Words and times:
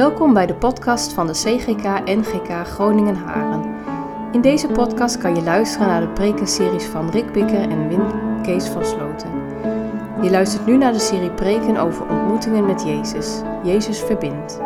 Welkom 0.00 0.34
bij 0.34 0.46
de 0.46 0.54
podcast 0.54 1.12
van 1.12 1.26
de 1.26 1.32
CGK 1.32 2.04
NGK 2.04 2.66
Groningen 2.66 3.14
Haren. 3.14 3.74
In 4.32 4.40
deze 4.40 4.68
podcast 4.68 5.18
kan 5.18 5.34
je 5.34 5.42
luisteren 5.42 5.86
naar 5.86 6.00
de 6.00 6.08
prekenseries 6.08 6.84
van 6.84 7.10
Rick 7.10 7.32
Bikker 7.32 7.70
en 7.70 7.88
Wim 7.88 8.42
Kees 8.42 8.68
van 8.68 8.84
Sloten. 8.84 9.30
Je 10.22 10.30
luistert 10.30 10.66
nu 10.66 10.76
naar 10.76 10.92
de 10.92 10.98
serie 10.98 11.30
preken 11.30 11.76
over 11.76 12.08
ontmoetingen 12.08 12.66
met 12.66 12.82
Jezus. 12.82 13.42
Jezus 13.62 14.00
verbindt. 14.00 14.60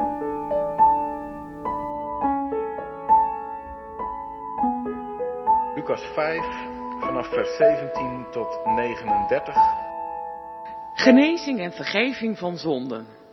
Lucas 5.75 6.03
5 6.03 6.45
vanaf 7.01 7.27
vers 7.27 7.57
17 7.57 8.27
tot 8.31 8.61
39. 8.65 9.57
Genezing 10.95 11.61
en 11.61 11.73
vergeving 11.73 12.39
van 12.39 12.57
zonden. 12.57 13.24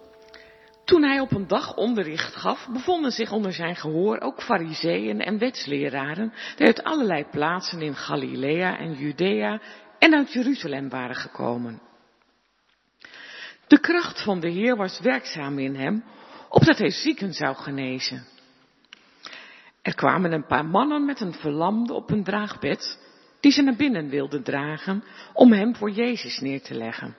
Toen 0.92 1.04
hij 1.04 1.20
op 1.20 1.32
een 1.32 1.48
dag 1.48 1.76
onderricht 1.76 2.36
gaf, 2.36 2.68
bevonden 2.72 3.12
zich 3.12 3.32
onder 3.32 3.54
zijn 3.54 3.76
gehoor 3.76 4.20
ook 4.20 4.42
fariseeën 4.42 5.22
en 5.22 5.38
wetsleraren 5.38 6.34
die 6.56 6.66
uit 6.66 6.84
allerlei 6.84 7.26
plaatsen 7.26 7.82
in 7.82 7.96
Galilea 7.96 8.78
en 8.78 8.94
Judea 8.94 9.62
en 10.00 10.14
uit 10.14 10.34
Jeruzalem 10.34 10.90
waren 10.90 11.16
gekomen. 11.16 11.82
De 13.68 13.80
kracht 13.80 14.24
van 14.24 14.40
de 14.40 14.50
Heer 14.50 14.76
was 14.76 15.00
werkzaam 15.00 15.60
in 15.60 15.76
hem, 15.76 16.04
opdat 16.50 16.78
hij 16.78 16.92
zieken 16.92 17.34
zou 17.34 17.56
genezen. 17.56 18.26
Er 19.82 19.96
kwamen 19.96 20.32
een 20.32 20.46
paar 20.46 20.66
mannen 20.66 21.06
met 21.06 21.22
een 21.22 21.34
verlamde 21.34 21.94
op 21.94 22.10
een 22.10 22.24
draagbed, 22.24 23.00
die 23.40 23.52
ze 23.52 23.62
naar 23.62 23.76
binnen 23.76 24.10
wilden 24.10 24.44
dragen 24.44 25.04
om 25.34 25.52
hem 25.52 25.76
voor 25.76 25.92
Jezus 25.92 26.40
neer 26.40 26.62
te 26.62 26.74
leggen. 26.74 27.16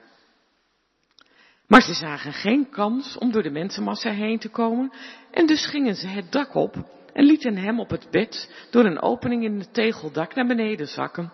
Maar 1.67 1.81
ze 1.81 1.93
zagen 1.93 2.33
geen 2.33 2.69
kans 2.69 3.17
om 3.17 3.31
door 3.31 3.43
de 3.43 3.51
mensenmassa 3.51 4.11
heen 4.11 4.39
te 4.39 4.49
komen 4.49 4.93
en 5.31 5.45
dus 5.45 5.65
gingen 5.65 5.95
ze 5.95 6.07
het 6.07 6.31
dak 6.31 6.55
op 6.55 6.75
en 7.13 7.25
lieten 7.25 7.57
hem 7.57 7.79
op 7.79 7.89
het 7.89 8.07
bed 8.11 8.65
door 8.71 8.85
een 8.85 9.01
opening 9.01 9.43
in 9.43 9.59
het 9.59 9.73
tegeldak 9.73 10.35
naar 10.35 10.47
beneden 10.47 10.87
zakken, 10.87 11.31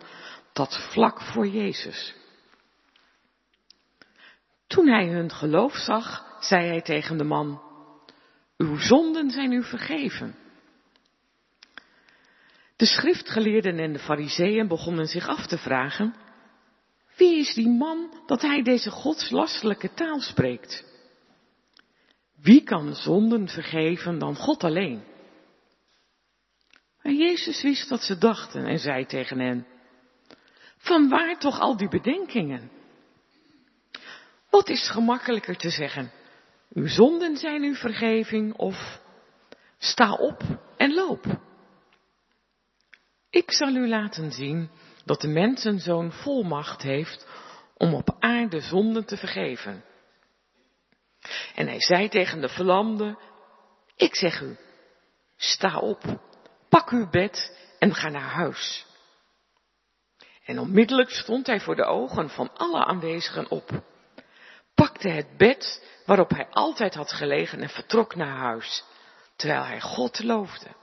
tot 0.54 0.78
vlak 0.92 1.22
voor 1.22 1.48
Jezus. 1.48 2.16
Toen 4.68 4.88
hij 4.88 5.08
hun 5.08 5.32
geloof 5.32 5.76
zag, 5.76 6.38
zei 6.40 6.68
hij 6.68 6.82
tegen 6.82 7.18
de 7.18 7.24
man, 7.24 7.62
uw 8.58 8.78
zonden 8.78 9.30
zijn 9.30 9.52
u 9.52 9.64
vergeven. 9.64 10.36
De 12.76 12.86
schriftgeleerden 12.86 13.80
en 13.80 13.94
de 13.94 14.00
fariseeën 14.00 14.68
begonnen 14.68 15.06
zich 15.06 15.28
af 15.28 15.48
te 15.48 15.58
vragen, 15.58 16.16
wie 17.20 17.40
is 17.40 17.54
die 17.54 17.70
man 17.70 18.14
dat 18.26 18.42
hij 18.42 18.62
deze 18.62 18.90
godslastelijke 18.90 19.94
taal 19.94 20.20
spreekt? 20.22 20.84
Wie 22.42 22.64
kan 22.64 22.96
zonden 22.96 23.48
vergeven 23.48 24.20
dan 24.20 24.36
God 24.36 24.64
alleen? 24.64 25.04
Maar 27.02 27.14
Jezus 27.14 27.62
wist 27.62 27.90
wat 27.90 28.04
ze 28.04 28.18
dachten 28.18 28.66
en 28.66 28.80
zei 28.80 29.06
tegen 29.06 29.40
hen, 29.40 29.68
van 30.78 31.10
waar 31.10 31.40
toch 31.40 31.60
al 31.60 31.78
die 31.78 31.90
bedenkingen? 31.90 32.72
Wat 34.50 34.70
is 34.70 34.90
gemakkelijker 34.90 35.58
te 35.58 35.70
zeggen? 35.70 36.12
Uw 36.74 36.88
zonden 36.88 37.38
zijn 37.38 37.64
uw 37.64 37.76
vergeving 37.76 38.54
of 38.54 39.00
sta 39.78 40.14
op 40.14 40.42
en 40.78 40.94
loop. 40.94 41.26
Ik 43.30 43.52
zal 43.52 43.76
u 43.76 43.88
laten 43.88 44.32
zien 44.32 44.70
dat 45.10 45.22
de 45.22 45.28
mensenzoon 45.28 46.12
volmacht 46.12 46.82
heeft 46.82 47.28
om 47.78 47.94
op 47.94 48.16
aarde 48.20 48.60
zonden 48.60 49.06
te 49.06 49.18
vergeven. 49.18 49.84
En 51.56 51.68
hij 51.68 51.82
zei 51.82 52.10
tegen 52.10 52.42
de 52.42 52.50
verlamde, 52.50 53.18
ik 53.96 54.16
zeg 54.16 54.42
u, 54.42 54.58
sta 55.38 55.80
op, 55.80 56.02
pak 56.70 56.90
uw 56.90 57.10
bed 57.10 57.58
en 57.80 57.96
ga 57.96 58.10
naar 58.10 58.30
huis. 58.30 58.86
En 60.46 60.60
onmiddellijk 60.60 61.10
stond 61.10 61.48
hij 61.48 61.60
voor 61.60 61.76
de 61.76 61.86
ogen 61.86 62.30
van 62.30 62.54
alle 62.58 62.86
aanwezigen 62.86 63.52
op, 63.52 63.70
pakte 64.76 65.10
het 65.10 65.38
bed 65.38 65.86
waarop 66.06 66.30
hij 66.30 66.48
altijd 66.50 66.96
had 66.96 67.12
gelegen 67.12 67.62
en 67.62 67.70
vertrok 67.70 68.16
naar 68.16 68.38
huis, 68.38 68.84
terwijl 69.36 69.64
hij 69.64 69.82
God 69.82 70.24
loofde. 70.24 70.79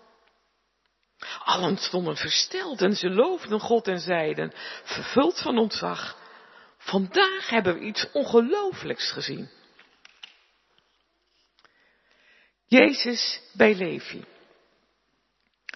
Allen 1.45 1.77
stonden 1.77 2.17
versteld 2.17 2.83
en 2.83 2.93
ze 2.93 3.11
loofden 3.11 3.61
God 3.61 3.89
en 3.89 4.01
zeiden, 4.01 4.53
vervuld 4.85 5.41
van 5.41 5.59
ontzag, 5.59 6.19
vandaag 6.79 7.49
hebben 7.49 7.75
we 7.75 7.81
iets 7.81 8.11
ongelooflijks 8.13 9.13
gezien. 9.13 9.51
Jezus 12.67 13.41
bij 13.53 13.75
Levi. 13.75 14.25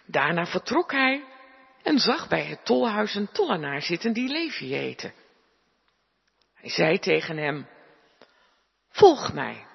Daarna 0.06 0.46
vertrok 0.46 0.92
hij 0.92 1.24
en 1.82 1.98
zag 1.98 2.28
bij 2.28 2.44
het 2.44 2.64
tolhuis 2.64 3.14
een 3.14 3.32
tollenaar 3.32 3.82
zitten 3.82 4.12
die 4.12 4.28
Levi 4.28 4.74
heette. 4.74 5.12
Hij 6.54 6.70
zei 6.70 6.98
tegen 6.98 7.36
hem, 7.36 7.68
volg 8.88 9.32
mij. 9.32 9.66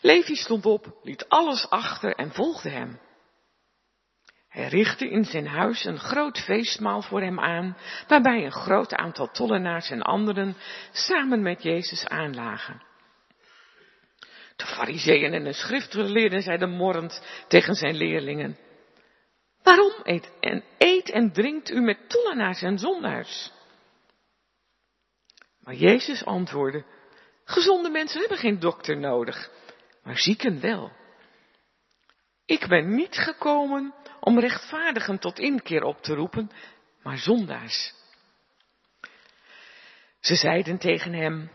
Levi 0.00 0.34
stond 0.34 0.66
op, 0.66 0.98
liet 1.02 1.28
alles 1.28 1.70
achter 1.70 2.14
en 2.14 2.32
volgde 2.32 2.68
hem. 2.68 3.00
Hij 4.48 4.68
richtte 4.68 5.08
in 5.08 5.24
zijn 5.24 5.46
huis 5.46 5.84
een 5.84 5.98
groot 5.98 6.38
feestmaal 6.38 7.02
voor 7.02 7.20
hem 7.20 7.40
aan, 7.40 7.76
waarbij 8.06 8.44
een 8.44 8.52
groot 8.52 8.94
aantal 8.94 9.30
tollenaars 9.30 9.90
en 9.90 10.02
anderen 10.02 10.56
samen 10.92 11.42
met 11.42 11.62
Jezus 11.62 12.06
aanlagen. 12.06 12.82
De 14.56 14.66
fariseeën 14.66 15.32
en 15.32 15.44
de 15.44 15.52
schriftgeleerden 15.52 16.42
zeiden 16.42 16.70
morrend 16.70 17.22
tegen 17.48 17.74
zijn 17.74 17.96
leerlingen, 17.96 18.58
waarom 19.62 19.92
eet 20.02 20.30
en, 20.40 20.64
eet 20.78 21.10
en 21.10 21.32
drinkt 21.32 21.70
u 21.70 21.80
met 21.80 22.08
tollenaars 22.08 22.62
en 22.62 22.78
zondaars? 22.78 23.52
Maar 25.60 25.74
Jezus 25.74 26.24
antwoordde, 26.24 26.84
gezonde 27.44 27.90
mensen 27.90 28.20
hebben 28.20 28.38
geen 28.38 28.58
dokter 28.58 28.96
nodig, 28.96 29.50
maar 30.02 30.18
zieken 30.18 30.60
wel. 30.60 30.92
Ik 32.44 32.66
ben 32.68 32.94
niet 32.94 33.16
gekomen 33.16 33.94
om 34.20 34.40
rechtvaardigen 34.40 35.18
tot 35.18 35.38
inkeer 35.38 35.82
op 35.82 36.02
te 36.02 36.14
roepen, 36.14 36.50
maar 37.02 37.18
zondaars. 37.18 37.94
Ze 40.20 40.34
zeiden 40.34 40.78
tegen 40.78 41.12
hem, 41.12 41.50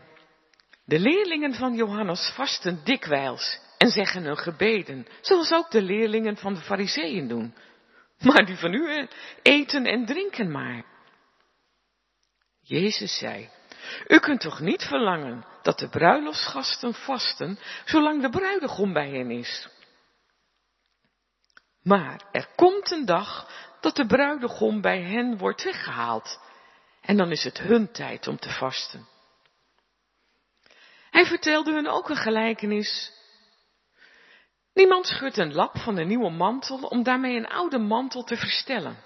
de 0.84 0.98
leerlingen 0.98 1.54
van 1.54 1.74
Johannes 1.74 2.32
vasten 2.34 2.80
dikwijls 2.84 3.60
en 3.78 3.88
zeggen 3.88 4.22
hun 4.22 4.38
gebeden, 4.38 5.06
zoals 5.20 5.52
ook 5.52 5.70
de 5.70 5.82
leerlingen 5.82 6.36
van 6.36 6.54
de 6.54 6.60
fariseeën 6.60 7.28
doen. 7.28 7.54
Maar 8.18 8.46
die 8.46 8.56
van 8.56 8.74
u 8.74 9.08
eten 9.42 9.84
en 9.84 10.06
drinken 10.06 10.50
maar. 10.50 10.84
Jezus 12.60 13.18
zei, 13.18 13.50
u 14.08 14.18
kunt 14.18 14.40
toch 14.40 14.60
niet 14.60 14.82
verlangen 14.82 15.46
dat 15.62 15.78
de 15.78 15.88
bruiloftsgasten 15.88 16.94
vasten, 16.94 17.58
zolang 17.84 18.22
de 18.22 18.28
bruidegom 18.28 18.92
bij 18.92 19.10
hen 19.10 19.30
is. 19.30 19.68
Maar 21.84 22.20
er 22.32 22.48
komt 22.56 22.90
een 22.90 23.04
dag 23.04 23.50
dat 23.80 23.96
de 23.96 24.06
bruidegom 24.06 24.80
bij 24.80 25.02
hen 25.02 25.38
wordt 25.38 25.64
weggehaald. 25.64 26.40
En 27.00 27.16
dan 27.16 27.30
is 27.30 27.44
het 27.44 27.58
hun 27.58 27.92
tijd 27.92 28.26
om 28.26 28.38
te 28.38 28.50
vasten. 28.50 29.08
Hij 31.10 31.26
vertelde 31.26 31.72
hun 31.72 31.88
ook 31.88 32.08
een 32.08 32.16
gelijkenis. 32.16 33.12
Niemand 34.74 35.06
scheurt 35.06 35.36
een 35.36 35.54
lap 35.54 35.78
van 35.78 35.94
de 35.94 36.04
nieuwe 36.04 36.30
mantel 36.30 36.78
om 36.78 37.02
daarmee 37.02 37.36
een 37.36 37.48
oude 37.48 37.78
mantel 37.78 38.24
te 38.24 38.36
verstellen. 38.36 38.96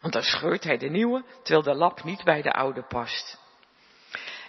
Want 0.00 0.12
dan 0.12 0.22
scheurt 0.22 0.64
hij 0.64 0.76
de 0.76 0.88
nieuwe, 0.88 1.24
terwijl 1.42 1.62
de 1.62 1.74
lap 1.74 2.04
niet 2.04 2.24
bij 2.24 2.42
de 2.42 2.52
oude 2.52 2.82
past. 2.82 3.38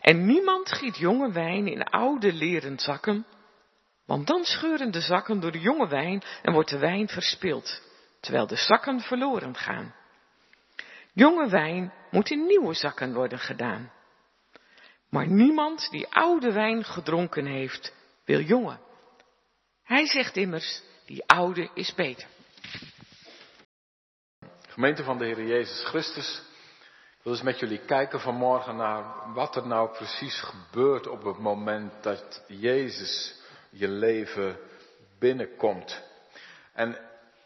En 0.01 0.25
niemand 0.25 0.71
giet 0.71 0.97
jonge 0.97 1.31
wijn 1.31 1.67
in 1.67 1.83
oude 1.83 2.33
leren 2.33 2.79
zakken, 2.79 3.25
want 4.11 4.27
dan 4.27 4.43
scheuren 4.43 4.91
de 4.91 5.01
zakken 5.01 5.39
door 5.39 5.51
de 5.51 5.59
jonge 5.59 5.87
wijn 5.87 6.23
en 6.41 6.53
wordt 6.53 6.69
de 6.69 6.77
wijn 6.77 7.07
verspild, 7.07 7.81
terwijl 8.19 8.47
de 8.47 8.55
zakken 8.55 8.99
verloren 8.99 9.55
gaan. 9.55 9.95
Jonge 11.13 11.49
wijn 11.49 11.93
moet 12.09 12.29
in 12.29 12.45
nieuwe 12.45 12.73
zakken 12.73 13.13
worden 13.13 13.39
gedaan. 13.39 13.91
Maar 15.09 15.27
niemand 15.27 15.87
die 15.89 16.07
oude 16.07 16.51
wijn 16.51 16.83
gedronken 16.83 17.45
heeft, 17.45 17.93
wil 18.25 18.39
jonge. 18.39 18.79
Hij 19.83 20.07
zegt 20.07 20.35
immers, 20.35 20.81
die 21.05 21.23
oude 21.25 21.69
is 21.73 21.93
beter. 21.93 22.27
Gemeente 24.67 25.03
van 25.03 25.17
de 25.17 25.25
Heer 25.25 25.45
Jezus 25.45 25.83
Christus, 25.83 26.41
ik 27.17 27.23
wil 27.23 27.33
eens 27.33 27.41
met 27.41 27.59
jullie 27.59 27.85
kijken 27.85 28.19
vanmorgen 28.19 28.75
naar 28.75 29.33
wat 29.33 29.55
er 29.55 29.67
nou 29.67 29.89
precies 29.89 30.41
gebeurt 30.41 31.07
op 31.07 31.23
het 31.23 31.37
moment 31.37 32.03
dat 32.03 32.43
Jezus 32.47 33.39
je 33.71 33.87
leven 33.87 34.57
binnenkomt. 35.19 36.03
En 36.73 36.97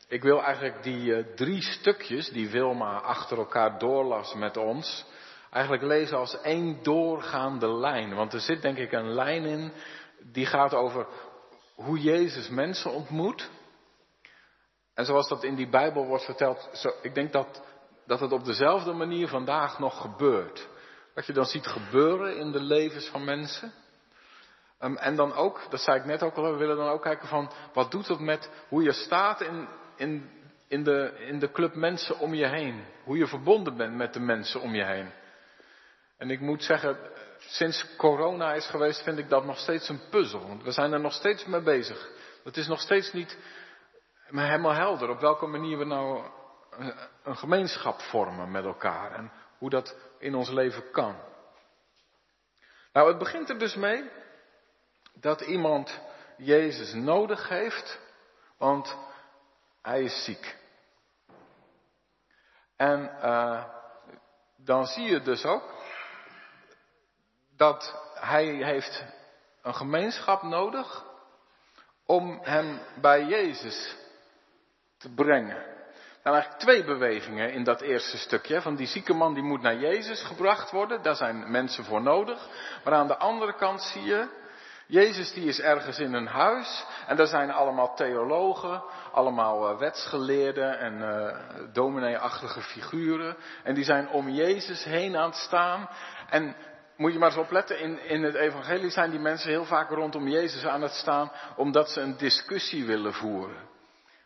ik 0.07 0.23
wil 0.23 0.43
eigenlijk 0.43 0.83
die 0.83 1.05
uh, 1.05 1.25
drie 1.35 1.61
stukjes 1.61 2.29
die 2.29 2.49
Wilma 2.49 2.99
achter 2.99 3.37
elkaar 3.37 3.79
doorlas 3.79 4.33
met 4.33 4.57
ons, 4.57 5.05
eigenlijk 5.51 5.83
lezen 5.83 6.17
als 6.17 6.41
één 6.41 6.83
doorgaande 6.83 7.67
lijn. 7.67 8.15
Want 8.15 8.33
er 8.33 8.39
zit 8.39 8.61
denk 8.61 8.77
ik 8.77 8.91
een 8.91 9.13
lijn 9.13 9.43
in 9.43 9.71
die 10.31 10.45
gaat 10.45 10.73
over 10.73 11.07
hoe 11.75 11.99
Jezus 11.99 12.49
mensen 12.49 12.91
ontmoet. 12.91 13.49
En 14.93 15.05
zoals 15.05 15.27
dat 15.27 15.43
in 15.43 15.55
die 15.55 15.69
Bijbel 15.69 16.05
wordt 16.05 16.25
verteld, 16.25 16.69
zo, 16.73 16.91
ik 17.01 17.13
denk 17.13 17.31
dat, 17.31 17.61
dat 18.05 18.19
het 18.19 18.31
op 18.31 18.45
dezelfde 18.45 18.93
manier 18.93 19.27
vandaag 19.27 19.79
nog 19.79 20.01
gebeurt. 20.01 20.67
Wat 21.13 21.25
je 21.25 21.33
dan 21.33 21.45
ziet 21.45 21.67
gebeuren 21.67 22.37
in 22.37 22.51
de 22.51 22.61
levens 22.61 23.07
van 23.07 23.23
mensen. 23.23 23.73
Um, 24.79 24.97
en 24.97 25.15
dan 25.15 25.33
ook, 25.33 25.61
dat 25.69 25.79
zei 25.79 25.99
ik 25.99 26.05
net 26.05 26.23
ook 26.23 26.35
al, 26.35 26.51
we 26.51 26.57
willen 26.57 26.77
dan 26.77 26.87
ook 26.87 27.01
kijken 27.01 27.27
van 27.27 27.51
wat 27.73 27.91
doet 27.91 28.07
het 28.07 28.19
met 28.19 28.49
hoe 28.67 28.83
je 28.83 28.91
staat 28.91 29.41
in, 29.41 29.67
in, 29.95 30.29
in, 30.67 30.83
de, 30.83 31.13
in 31.27 31.39
de 31.39 31.51
club 31.51 31.75
mensen 31.75 32.19
om 32.19 32.33
je 32.33 32.47
heen. 32.47 32.85
Hoe 33.03 33.17
je 33.17 33.27
verbonden 33.27 33.77
bent 33.77 33.95
met 33.95 34.13
de 34.13 34.19
mensen 34.19 34.61
om 34.61 34.75
je 34.75 34.83
heen. 34.83 35.11
En 36.17 36.29
ik 36.29 36.39
moet 36.39 36.63
zeggen, 36.63 36.97
sinds 37.37 37.95
corona 37.95 38.53
is 38.53 38.67
geweest, 38.67 39.03
vind 39.03 39.17
ik 39.17 39.29
dat 39.29 39.45
nog 39.45 39.57
steeds 39.57 39.89
een 39.89 40.01
puzzel. 40.09 40.47
Want 40.47 40.63
we 40.63 40.71
zijn 40.71 40.93
er 40.93 40.99
nog 40.99 41.13
steeds 41.13 41.45
mee 41.45 41.61
bezig. 41.61 42.09
Het 42.43 42.57
is 42.57 42.67
nog 42.67 42.79
steeds 42.79 43.13
niet 43.13 43.37
helemaal 44.25 44.73
helder 44.73 45.09
op 45.09 45.19
welke 45.19 45.45
manier 45.45 45.77
we 45.77 45.85
nou 45.85 46.23
een 47.23 47.37
gemeenschap 47.37 48.01
vormen 48.01 48.51
met 48.51 48.65
elkaar. 48.65 49.11
En 49.11 49.31
hoe 49.57 49.69
dat 49.69 49.95
in 50.19 50.35
ons 50.35 50.49
leven 50.49 50.91
kan. 50.91 51.15
Nou, 52.93 53.07
het 53.07 53.17
begint 53.17 53.49
er 53.49 53.59
dus 53.59 53.75
mee 53.75 54.09
dat 55.15 55.41
iemand 55.41 55.99
Jezus 56.37 56.93
nodig 56.93 57.49
heeft, 57.49 57.99
want 58.57 58.97
hij 59.81 60.03
is 60.03 60.23
ziek. 60.23 60.57
En 62.75 63.17
uh, 63.23 63.63
dan 64.55 64.85
zie 64.85 65.05
je 65.05 65.21
dus 65.21 65.45
ook 65.45 65.73
dat 67.55 67.95
hij 68.13 68.45
heeft 68.45 69.03
een 69.61 69.75
gemeenschap 69.75 70.41
nodig 70.41 71.05
om 72.05 72.39
hem 72.41 72.79
bij 73.01 73.25
Jezus 73.25 73.95
te 74.97 75.13
brengen. 75.13 75.55
Er 75.55 76.31
zijn 76.31 76.33
eigenlijk 76.33 76.59
twee 76.63 76.83
bewegingen 76.83 77.51
in 77.51 77.63
dat 77.63 77.81
eerste 77.81 78.17
stukje. 78.17 78.61
Van 78.61 78.75
die 78.75 78.87
zieke 78.87 79.13
man 79.13 79.33
die 79.33 79.43
moet 79.43 79.61
naar 79.61 79.77
Jezus 79.77 80.23
gebracht 80.23 80.71
worden. 80.71 81.01
Daar 81.01 81.15
zijn 81.15 81.51
mensen 81.51 81.83
voor 81.83 82.01
nodig. 82.01 82.47
Maar 82.83 82.93
aan 82.93 83.07
de 83.07 83.17
andere 83.17 83.55
kant 83.55 83.81
zie 83.81 84.03
je, 84.03 84.27
Jezus 84.87 85.33
die 85.33 85.47
is 85.47 85.59
ergens 85.59 85.99
in 85.99 86.13
een 86.13 86.27
huis. 86.27 86.85
En 87.07 87.15
daar 87.15 87.27
zijn 87.27 87.51
allemaal 87.51 87.95
theologen, 87.95 88.83
allemaal 89.11 89.71
uh, 89.71 89.79
wetsgeleerden 89.79 90.79
en 90.79 90.93
uh, 90.93 91.73
dominee-achtige 91.73 92.61
figuren. 92.61 93.35
En 93.63 93.73
die 93.73 93.83
zijn 93.83 94.09
om 94.09 94.29
Jezus 94.29 94.83
heen 94.83 95.17
aan 95.17 95.29
het 95.29 95.39
staan. 95.39 95.89
En 96.29 96.55
moet 96.97 97.13
je 97.13 97.19
maar 97.19 97.29
eens 97.29 97.37
opletten, 97.37 97.79
in, 97.79 97.99
in 98.07 98.23
het 98.23 98.35
evangelie 98.35 98.89
zijn 98.89 99.09
die 99.09 99.19
mensen 99.19 99.49
heel 99.49 99.65
vaak 99.65 99.89
rondom 99.89 100.27
Jezus 100.27 100.65
aan 100.65 100.81
het 100.81 100.93
staan, 100.93 101.31
omdat 101.55 101.89
ze 101.89 102.01
een 102.01 102.17
discussie 102.17 102.85
willen 102.85 103.13
voeren. 103.13 103.73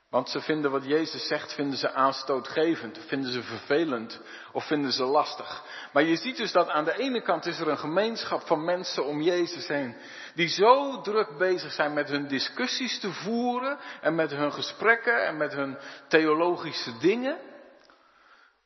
Want 0.10 0.30
ze 0.30 0.42
vinden 0.42 0.72
wat 0.72 0.86
Jezus 0.86 1.28
zegt, 1.28 1.54
vinden 1.54 1.78
ze 1.78 1.94
aanstootgevend, 1.94 3.00
vinden 3.08 3.32
ze 3.32 3.44
vervelend 3.44 4.22
of 4.52 4.66
vinden 4.66 4.92
ze 4.92 5.04
lastig. 5.04 5.64
Maar 5.94 6.04
je 6.04 6.16
ziet 6.16 6.38
dus 6.38 6.52
dat 6.52 6.70
aan 6.70 6.86
de 6.86 6.98
ene 6.98 7.22
kant 7.22 7.46
is 7.46 7.60
er 7.60 7.68
een 7.68 7.78
gemeenschap 7.78 8.48
van 8.48 8.64
mensen 8.64 9.06
om 9.06 9.22
Jezus 9.22 9.68
heen, 9.68 9.96
die 10.36 10.48
zo 10.48 11.02
druk 11.02 11.38
bezig 11.38 11.72
zijn 11.72 11.94
met 11.94 12.10
hun 12.10 12.28
discussies 12.28 13.00
te 13.00 13.12
voeren 13.12 13.78
en 14.02 14.16
met 14.16 14.32
hun 14.32 14.54
gesprekken 14.54 15.26
en 15.26 15.38
met 15.38 15.54
hun 15.54 15.78
theologische 16.08 16.98
dingen, 16.98 17.38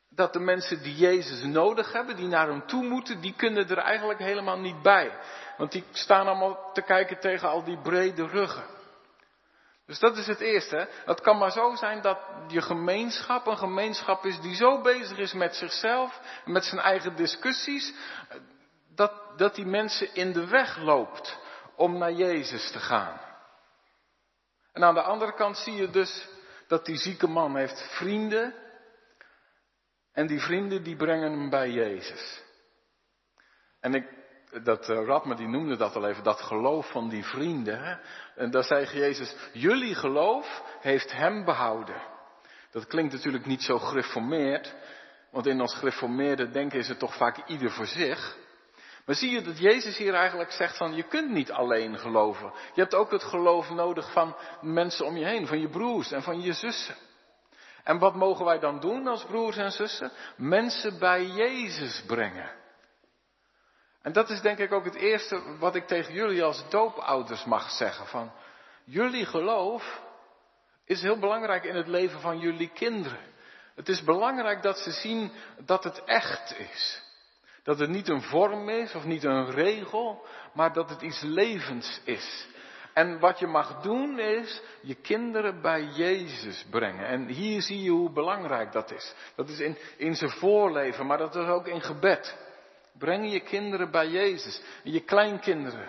dat 0.09 0.33
de 0.33 0.39
mensen 0.39 0.83
die 0.83 0.95
Jezus 0.95 1.43
nodig 1.43 1.93
hebben, 1.93 2.15
die 2.15 2.27
naar 2.27 2.47
hem 2.47 2.67
toe 2.67 2.83
moeten, 2.83 3.21
die 3.21 3.33
kunnen 3.35 3.69
er 3.69 3.77
eigenlijk 3.77 4.19
helemaal 4.19 4.59
niet 4.59 4.81
bij. 4.81 5.11
Want 5.57 5.71
die 5.71 5.83
staan 5.91 6.27
allemaal 6.27 6.71
te 6.73 6.81
kijken 6.81 7.19
tegen 7.19 7.49
al 7.49 7.63
die 7.63 7.81
brede 7.81 8.27
ruggen. 8.27 8.72
Dus 9.85 9.99
dat 9.99 10.17
is 10.17 10.27
het 10.27 10.39
eerste. 10.39 10.89
Het 11.05 11.21
kan 11.21 11.37
maar 11.37 11.51
zo 11.51 11.75
zijn 11.75 12.01
dat 12.01 12.19
je 12.47 12.61
gemeenschap 12.61 13.47
een 13.47 13.57
gemeenschap 13.57 14.25
is 14.25 14.39
die 14.39 14.55
zo 14.55 14.81
bezig 14.81 15.17
is 15.17 15.33
met 15.33 15.55
zichzelf, 15.55 16.19
met 16.45 16.63
zijn 16.63 16.81
eigen 16.81 17.15
discussies, 17.15 17.93
dat, 18.95 19.37
dat 19.37 19.55
die 19.55 19.65
mensen 19.65 20.15
in 20.15 20.33
de 20.33 20.47
weg 20.47 20.77
loopt 20.77 21.39
om 21.75 21.97
naar 21.97 22.11
Jezus 22.11 22.71
te 22.71 22.79
gaan. 22.79 23.21
En 24.73 24.83
aan 24.83 24.93
de 24.93 25.01
andere 25.01 25.33
kant 25.33 25.57
zie 25.57 25.73
je 25.73 25.89
dus 25.89 26.27
dat 26.67 26.85
die 26.85 26.97
zieke 26.97 27.27
man 27.27 27.55
heeft 27.55 27.95
vrienden 27.95 28.55
en 30.11 30.27
die 30.27 30.39
vrienden 30.39 30.83
die 30.83 30.95
brengen 30.95 31.31
hem 31.31 31.49
bij 31.49 31.69
Jezus. 31.69 32.41
En 33.79 33.93
ik, 33.93 34.22
dat 34.63 34.89
uh, 34.89 35.05
Radme 35.05 35.35
die 35.35 35.47
noemde 35.47 35.75
dat 35.75 35.95
al 35.95 36.07
even, 36.07 36.23
dat 36.23 36.41
geloof 36.41 36.91
van 36.91 37.09
die 37.09 37.25
vrienden. 37.25 37.83
Hè? 37.83 37.95
En 38.35 38.51
daar 38.51 38.63
zei 38.63 38.85
Jezus, 38.85 39.35
jullie 39.53 39.95
geloof 39.95 40.63
heeft 40.79 41.11
hem 41.11 41.45
behouden. 41.45 42.01
Dat 42.71 42.87
klinkt 42.87 43.13
natuurlijk 43.13 43.45
niet 43.45 43.63
zo 43.63 43.79
gereformeerd, 43.79 44.75
want 45.31 45.45
in 45.45 45.61
ons 45.61 45.75
gereformeerde 45.75 46.49
denken 46.49 46.79
is 46.79 46.87
het 46.87 46.99
toch 46.99 47.15
vaak 47.15 47.47
ieder 47.47 47.71
voor 47.71 47.85
zich. 47.85 48.37
Maar 49.05 49.15
zie 49.15 49.31
je 49.31 49.41
dat 49.41 49.59
Jezus 49.59 49.97
hier 49.97 50.13
eigenlijk 50.13 50.51
zegt 50.51 50.77
van 50.77 50.95
je 50.95 51.03
kunt 51.03 51.29
niet 51.29 51.51
alleen 51.51 51.97
geloven. 51.97 52.53
Je 52.73 52.81
hebt 52.81 52.95
ook 52.95 53.11
het 53.11 53.23
geloof 53.23 53.69
nodig 53.69 54.11
van 54.11 54.35
mensen 54.61 55.05
om 55.05 55.17
je 55.17 55.25
heen, 55.25 55.47
van 55.47 55.59
je 55.59 55.69
broers 55.69 56.11
en 56.11 56.23
van 56.23 56.41
je 56.41 56.53
zussen. 56.53 56.95
En 57.83 57.99
wat 57.99 58.15
mogen 58.15 58.45
wij 58.45 58.59
dan 58.59 58.79
doen 58.79 59.07
als 59.07 59.23
broers 59.23 59.57
en 59.57 59.71
zussen? 59.71 60.11
Mensen 60.37 60.99
bij 60.99 61.25
Jezus 61.25 62.03
brengen. 62.07 62.62
En 64.03 64.13
dat 64.13 64.29
is 64.29 64.41
denk 64.41 64.57
ik 64.57 64.71
ook 64.71 64.85
het 64.85 64.95
eerste 64.95 65.57
wat 65.59 65.75
ik 65.75 65.87
tegen 65.87 66.13
jullie 66.13 66.43
als 66.43 66.69
doopouders 66.69 67.43
mag 67.45 67.69
zeggen. 67.69 68.07
Van 68.07 68.31
jullie 68.83 69.25
geloof 69.25 70.01
is 70.85 71.01
heel 71.01 71.19
belangrijk 71.19 71.63
in 71.63 71.75
het 71.75 71.87
leven 71.87 72.19
van 72.19 72.39
jullie 72.39 72.69
kinderen. 72.69 73.31
Het 73.75 73.89
is 73.89 74.03
belangrijk 74.03 74.61
dat 74.61 74.77
ze 74.77 74.91
zien 74.91 75.31
dat 75.57 75.83
het 75.83 76.03
echt 76.03 76.59
is. 76.59 77.01
Dat 77.63 77.79
het 77.79 77.89
niet 77.89 78.09
een 78.09 78.21
vorm 78.21 78.69
is 78.69 78.95
of 78.95 79.03
niet 79.03 79.23
een 79.23 79.51
regel, 79.51 80.25
maar 80.53 80.73
dat 80.73 80.89
het 80.89 81.01
iets 81.01 81.21
levens 81.21 82.01
is. 82.03 82.47
En 82.93 83.19
wat 83.19 83.39
je 83.39 83.47
mag 83.47 83.81
doen 83.81 84.19
is 84.19 84.61
je 84.81 84.95
kinderen 84.95 85.61
bij 85.61 85.83
Jezus 85.83 86.65
brengen. 86.69 87.05
En 87.05 87.27
hier 87.27 87.61
zie 87.61 87.83
je 87.83 87.89
hoe 87.89 88.11
belangrijk 88.11 88.71
dat 88.71 88.91
is. 88.91 89.13
Dat 89.35 89.49
is 89.49 89.59
in, 89.59 89.77
in 89.97 90.15
zijn 90.15 90.31
voorleven, 90.31 91.05
maar 91.05 91.17
dat 91.17 91.35
is 91.35 91.47
ook 91.47 91.67
in 91.67 91.81
gebed. 91.81 92.37
Breng 92.97 93.31
je 93.31 93.39
kinderen 93.39 93.91
bij 93.91 94.07
Jezus. 94.07 94.61
Je 94.83 94.99
kleinkinderen. 94.99 95.87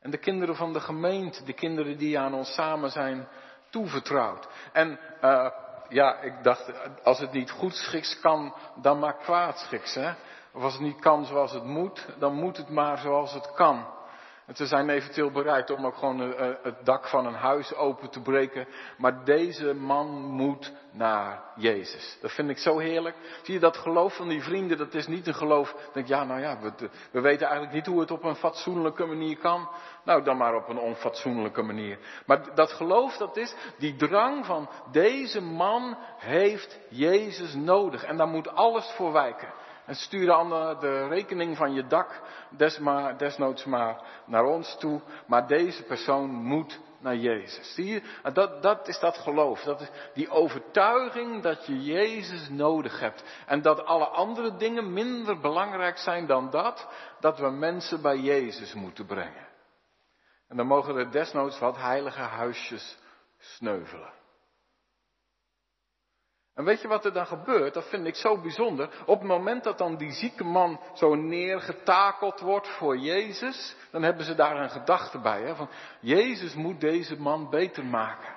En 0.00 0.10
de 0.10 0.18
kinderen 0.18 0.56
van 0.56 0.72
de 0.72 0.80
gemeente, 0.80 1.44
de 1.44 1.52
kinderen 1.52 1.98
die 1.98 2.18
aan 2.18 2.34
ons 2.34 2.54
samen 2.54 2.90
zijn 2.90 3.28
toevertrouwd. 3.70 4.48
En 4.72 4.98
uh, 5.22 5.50
ja, 5.88 6.20
ik 6.20 6.42
dacht, 6.42 6.72
als 7.02 7.18
het 7.18 7.32
niet 7.32 7.50
goed 7.50 7.74
schiks 7.74 8.20
kan, 8.20 8.54
dan 8.82 8.98
maar 8.98 9.16
kwaad 9.16 9.58
schiks. 9.58 9.94
Hè? 9.94 10.12
Of 10.52 10.62
als 10.62 10.72
het 10.72 10.82
niet 10.82 11.00
kan 11.00 11.24
zoals 11.24 11.52
het 11.52 11.64
moet, 11.64 12.06
dan 12.18 12.34
moet 12.34 12.56
het 12.56 12.68
maar 12.68 12.98
zoals 12.98 13.32
het 13.32 13.52
kan. 13.52 13.86
En 14.46 14.56
ze 14.56 14.66
zijn 14.66 14.88
eventueel 14.88 15.30
bereid 15.30 15.70
om 15.70 15.86
ook 15.86 15.96
gewoon 15.96 16.20
uh, 16.20 16.50
het 16.62 16.84
dak 16.84 17.08
van 17.08 17.26
een 17.26 17.34
huis 17.34 17.74
open 17.74 18.10
te 18.10 18.20
breken. 18.20 18.66
Maar 18.98 19.24
deze 19.24 19.74
man 19.74 20.06
moet 20.22 20.72
naar 20.90 21.42
Jezus. 21.56 22.18
Dat 22.20 22.32
vind 22.32 22.50
ik 22.50 22.58
zo 22.58 22.78
heerlijk. 22.78 23.16
Zie 23.42 23.54
je 23.54 23.60
dat 23.60 23.76
geloof 23.76 24.16
van 24.16 24.28
die 24.28 24.42
vrienden, 24.42 24.78
dat 24.78 24.94
is 24.94 25.06
niet 25.06 25.26
een 25.26 25.34
geloof. 25.34 25.76
Denk 25.92 26.06
ja, 26.06 26.24
nou 26.24 26.40
ja, 26.40 26.58
we, 26.60 26.72
we 27.10 27.20
weten 27.20 27.46
eigenlijk 27.46 27.74
niet 27.74 27.86
hoe 27.86 28.00
het 28.00 28.10
op 28.10 28.24
een 28.24 28.34
fatsoenlijke 28.34 29.04
manier 29.04 29.36
kan. 29.36 29.68
Nou, 30.04 30.22
dan 30.22 30.36
maar 30.36 30.54
op 30.54 30.68
een 30.68 30.78
onfatsoenlijke 30.78 31.62
manier. 31.62 31.98
Maar 32.26 32.54
dat 32.54 32.72
geloof, 32.72 33.16
dat 33.16 33.36
is 33.36 33.54
die 33.78 33.96
drang 33.96 34.46
van 34.46 34.68
deze 34.92 35.40
man 35.40 35.96
heeft 36.18 36.78
Jezus 36.88 37.54
nodig. 37.54 38.04
En 38.04 38.16
daar 38.16 38.28
moet 38.28 38.54
alles 38.54 38.92
voor 38.96 39.12
wijken. 39.12 39.48
En 39.86 39.94
stuur 39.94 40.26
dan 40.26 40.48
de 40.80 41.06
rekening 41.08 41.56
van 41.56 41.74
je 41.74 41.86
dak 41.86 42.20
des 42.50 42.78
maar, 42.78 43.18
desnoods 43.18 43.64
maar 43.64 44.00
naar 44.26 44.44
ons 44.44 44.76
toe. 44.78 45.00
Maar 45.26 45.46
deze 45.46 45.82
persoon 45.82 46.30
moet 46.30 46.80
naar 46.98 47.16
Jezus. 47.16 47.74
Zie 47.74 47.86
je? 47.86 48.02
Dat, 48.32 48.62
dat 48.62 48.88
is 48.88 48.98
dat 48.98 49.16
geloof. 49.16 49.62
Dat 49.62 49.80
is 49.80 49.88
die 50.14 50.30
overtuiging 50.30 51.42
dat 51.42 51.66
je 51.66 51.82
Jezus 51.82 52.48
nodig 52.48 53.00
hebt. 53.00 53.24
En 53.46 53.62
dat 53.62 53.84
alle 53.84 54.06
andere 54.06 54.56
dingen 54.56 54.92
minder 54.92 55.40
belangrijk 55.40 55.98
zijn 55.98 56.26
dan 56.26 56.50
dat. 56.50 56.88
Dat 57.20 57.38
we 57.38 57.50
mensen 57.50 58.02
bij 58.02 58.18
Jezus 58.18 58.74
moeten 58.74 59.06
brengen. 59.06 59.46
En 60.48 60.56
dan 60.56 60.66
mogen 60.66 60.96
er 60.96 61.10
desnoods 61.10 61.58
wat 61.58 61.76
heilige 61.76 62.20
huisjes 62.20 62.98
sneuvelen. 63.38 64.12
En 66.54 66.64
weet 66.64 66.80
je 66.80 66.88
wat 66.88 67.04
er 67.04 67.12
dan 67.12 67.26
gebeurt? 67.26 67.74
Dat 67.74 67.88
vind 67.88 68.06
ik 68.06 68.14
zo 68.14 68.40
bijzonder. 68.40 69.02
Op 69.06 69.18
het 69.18 69.28
moment 69.28 69.64
dat 69.64 69.78
dan 69.78 69.96
die 69.96 70.12
zieke 70.12 70.44
man 70.44 70.80
zo 70.94 71.14
neergetakeld 71.14 72.40
wordt 72.40 72.68
voor 72.68 72.98
Jezus, 72.98 73.76
dan 73.90 74.02
hebben 74.02 74.24
ze 74.24 74.34
daar 74.34 74.56
een 74.56 74.70
gedachte 74.70 75.18
bij. 75.18 75.42
Hè? 75.42 75.54
Van 75.56 75.68
Jezus 76.00 76.54
moet 76.54 76.80
deze 76.80 77.20
man 77.20 77.50
beter 77.50 77.84
maken. 77.84 78.34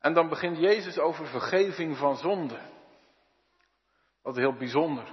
En 0.00 0.14
dan 0.14 0.28
begint 0.28 0.58
Jezus 0.58 0.98
over 0.98 1.26
vergeving 1.26 1.96
van 1.96 2.16
zonde. 2.16 2.58
Wat 4.22 4.36
heel 4.36 4.56
bijzonder. 4.56 5.12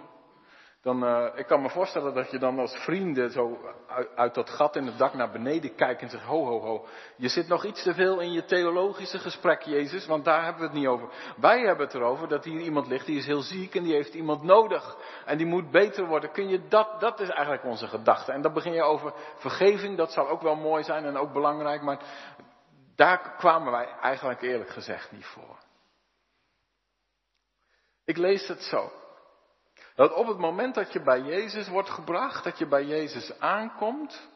Dan, 0.85 1.03
uh, 1.03 1.25
ik 1.35 1.45
kan 1.45 1.61
me 1.61 1.69
voorstellen 1.69 2.13
dat 2.13 2.31
je 2.31 2.39
dan 2.39 2.59
als 2.59 2.75
vrienden 2.75 3.31
zo 3.31 3.59
uit, 3.87 4.15
uit, 4.15 4.33
dat 4.33 4.49
gat 4.49 4.75
in 4.75 4.85
het 4.85 4.97
dak 4.97 5.13
naar 5.13 5.31
beneden 5.31 5.75
kijkt 5.75 6.01
en 6.01 6.09
zegt, 6.09 6.23
ho, 6.23 6.45
ho, 6.45 6.59
ho, 6.59 6.85
je 7.15 7.27
zit 7.27 7.47
nog 7.47 7.65
iets 7.65 7.83
te 7.83 7.93
veel 7.93 8.19
in 8.19 8.31
je 8.31 8.45
theologische 8.45 9.19
gesprek, 9.19 9.61
Jezus, 9.61 10.05
want 10.05 10.25
daar 10.25 10.43
hebben 10.43 10.61
we 10.61 10.67
het 10.67 10.77
niet 10.77 10.87
over. 10.87 11.09
Wij 11.37 11.59
hebben 11.59 11.85
het 11.85 11.95
erover 11.95 12.27
dat 12.27 12.43
hier 12.43 12.59
iemand 12.59 12.87
ligt, 12.87 13.05
die 13.05 13.17
is 13.17 13.25
heel 13.25 13.41
ziek 13.41 13.75
en 13.75 13.83
die 13.83 13.93
heeft 13.93 14.13
iemand 14.13 14.43
nodig 14.43 14.97
en 15.25 15.37
die 15.37 15.45
moet 15.45 15.71
beter 15.71 16.05
worden. 16.05 16.31
Kun 16.31 16.49
je 16.49 16.67
dat, 16.67 16.99
dat 16.99 17.19
is 17.19 17.29
eigenlijk 17.29 17.63
onze 17.63 17.87
gedachte. 17.87 18.31
En 18.31 18.41
dan 18.41 18.53
begin 18.53 18.73
je 18.73 18.83
over 18.83 19.13
vergeving, 19.35 19.97
dat 19.97 20.11
zou 20.11 20.27
ook 20.27 20.41
wel 20.41 20.55
mooi 20.55 20.83
zijn 20.83 21.05
en 21.05 21.17
ook 21.17 21.33
belangrijk, 21.33 21.81
maar 21.81 21.99
daar 22.95 23.35
kwamen 23.37 23.71
wij 23.71 23.87
eigenlijk 24.01 24.41
eerlijk 24.41 24.69
gezegd 24.69 25.11
niet 25.11 25.25
voor. 25.25 25.57
Ik 28.03 28.17
lees 28.17 28.47
het 28.47 28.61
zo. 28.61 28.91
Dat 29.95 30.13
op 30.13 30.27
het 30.27 30.37
moment 30.37 30.75
dat 30.75 30.93
je 30.93 31.01
bij 31.01 31.21
Jezus 31.21 31.67
wordt 31.67 31.89
gebracht, 31.89 32.43
dat 32.43 32.57
je 32.57 32.67
bij 32.67 32.85
Jezus 32.85 33.39
aankomt, 33.39 34.29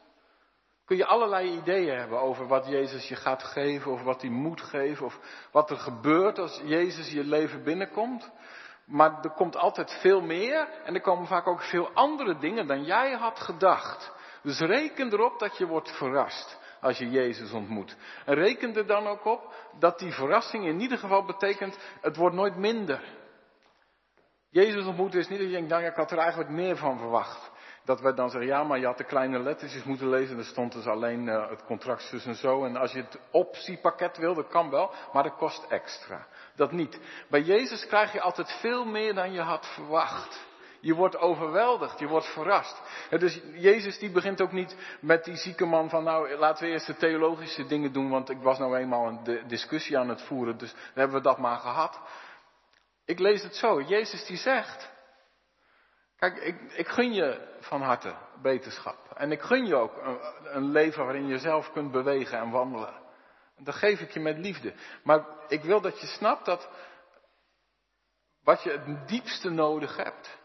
kun 0.84 0.96
je 0.96 1.06
allerlei 1.06 1.50
ideeën 1.50 1.98
hebben 1.98 2.20
over 2.20 2.46
wat 2.46 2.66
Jezus 2.66 3.08
je 3.08 3.16
gaat 3.16 3.42
geven, 3.42 3.92
of 3.92 4.02
wat 4.02 4.20
hij 4.20 4.30
moet 4.30 4.60
geven, 4.60 5.06
of 5.06 5.18
wat 5.52 5.70
er 5.70 5.76
gebeurt 5.76 6.38
als 6.38 6.60
Jezus 6.64 7.10
je 7.10 7.24
leven 7.24 7.62
binnenkomt. 7.62 8.30
Maar 8.84 9.18
er 9.22 9.30
komt 9.30 9.56
altijd 9.56 9.98
veel 10.00 10.20
meer 10.20 10.68
en 10.84 10.94
er 10.94 11.00
komen 11.00 11.26
vaak 11.26 11.46
ook 11.46 11.62
veel 11.62 11.90
andere 11.94 12.38
dingen 12.38 12.66
dan 12.66 12.84
jij 12.84 13.12
had 13.12 13.40
gedacht. 13.40 14.12
Dus 14.42 14.60
reken 14.60 15.12
erop 15.12 15.38
dat 15.38 15.58
je 15.58 15.66
wordt 15.66 15.96
verrast 15.96 16.58
als 16.80 16.98
je 16.98 17.10
Jezus 17.10 17.52
ontmoet. 17.52 17.96
En 18.24 18.34
reken 18.34 18.76
er 18.76 18.86
dan 18.86 19.06
ook 19.06 19.24
op 19.24 19.54
dat 19.78 19.98
die 19.98 20.12
verrassing 20.12 20.66
in 20.66 20.80
ieder 20.80 20.98
geval 20.98 21.24
betekent, 21.24 21.78
het 22.00 22.16
wordt 22.16 22.36
nooit 22.36 22.56
minder. 22.56 23.19
Jezus 24.50 24.86
ontmoeten 24.86 25.20
is 25.20 25.28
niet 25.28 25.38
dat 25.38 25.46
je 25.46 25.54
denkt, 25.54 25.68
nou 25.68 25.84
ik 25.84 25.94
had 25.94 26.10
er 26.10 26.18
eigenlijk 26.18 26.50
meer 26.50 26.76
van 26.76 26.98
verwacht. 26.98 27.50
Dat 27.84 28.00
we 28.00 28.14
dan 28.14 28.30
zeggen, 28.30 28.50
ja, 28.50 28.64
maar 28.64 28.78
je 28.78 28.86
had 28.86 28.98
de 28.98 29.04
kleine 29.04 29.38
lettertjes 29.38 29.84
moeten 29.84 30.08
lezen. 30.08 30.38
Er 30.38 30.44
stond 30.44 30.72
dus 30.72 30.86
alleen 30.86 31.26
uh, 31.26 31.50
het 31.50 31.64
contract 31.64 32.02
zus 32.02 32.26
en 32.26 32.34
zo. 32.34 32.64
En 32.64 32.76
als 32.76 32.92
je 32.92 32.98
het 32.98 33.18
optiepakket 33.30 34.16
wil, 34.16 34.34
dat 34.34 34.48
kan 34.48 34.70
wel, 34.70 34.90
maar 35.12 35.22
dat 35.22 35.36
kost 35.36 35.66
extra. 35.68 36.26
Dat 36.54 36.72
niet. 36.72 37.00
Bij 37.28 37.42
Jezus 37.42 37.86
krijg 37.86 38.12
je 38.12 38.20
altijd 38.20 38.52
veel 38.60 38.84
meer 38.84 39.14
dan 39.14 39.32
je 39.32 39.40
had 39.40 39.66
verwacht. 39.66 40.48
Je 40.80 40.94
wordt 40.94 41.18
overweldigd, 41.18 41.98
je 41.98 42.06
wordt 42.06 42.32
verrast. 42.32 42.82
dus 43.10 43.40
Jezus 43.54 43.98
die 43.98 44.10
begint 44.10 44.40
ook 44.40 44.52
niet 44.52 44.76
met 45.00 45.24
die 45.24 45.36
zieke 45.36 45.64
man 45.64 45.88
van 45.88 46.04
nou 46.04 46.36
laten 46.36 46.64
we 46.64 46.72
eerst 46.72 46.86
de 46.86 46.96
theologische 46.96 47.66
dingen 47.66 47.92
doen, 47.92 48.10
want 48.10 48.30
ik 48.30 48.42
was 48.42 48.58
nou 48.58 48.76
eenmaal 48.76 49.06
een 49.06 49.42
discussie 49.46 49.98
aan 49.98 50.08
het 50.08 50.22
voeren, 50.22 50.58
dus 50.58 50.72
dan 50.72 50.80
hebben 50.94 51.16
we 51.16 51.22
dat 51.22 51.38
maar 51.38 51.58
gehad. 51.58 52.00
Ik 53.10 53.18
lees 53.18 53.42
het 53.42 53.56
zo. 53.56 53.82
Jezus 53.82 54.26
die 54.26 54.36
zegt. 54.36 54.90
Kijk, 56.16 56.36
ik, 56.36 56.72
ik 56.72 56.88
gun 56.88 57.12
je 57.12 57.56
van 57.60 57.82
harte 57.82 58.14
beterschap. 58.42 59.12
En 59.16 59.32
ik 59.32 59.40
gun 59.40 59.66
je 59.66 59.74
ook 59.74 59.96
een, 59.96 60.18
een 60.42 60.70
leven 60.70 61.04
waarin 61.04 61.26
je 61.26 61.38
zelf 61.38 61.72
kunt 61.72 61.92
bewegen 61.92 62.38
en 62.38 62.50
wandelen. 62.50 62.94
En 63.56 63.64
dat 63.64 63.74
geef 63.74 64.00
ik 64.00 64.10
je 64.10 64.20
met 64.20 64.38
liefde. 64.38 64.74
Maar 65.04 65.24
ik 65.48 65.62
wil 65.62 65.80
dat 65.80 66.00
je 66.00 66.06
snapt 66.06 66.44
dat 66.44 66.68
wat 68.42 68.62
je 68.62 68.70
het 68.70 69.08
diepste 69.08 69.50
nodig 69.50 69.96
hebt, 69.96 70.38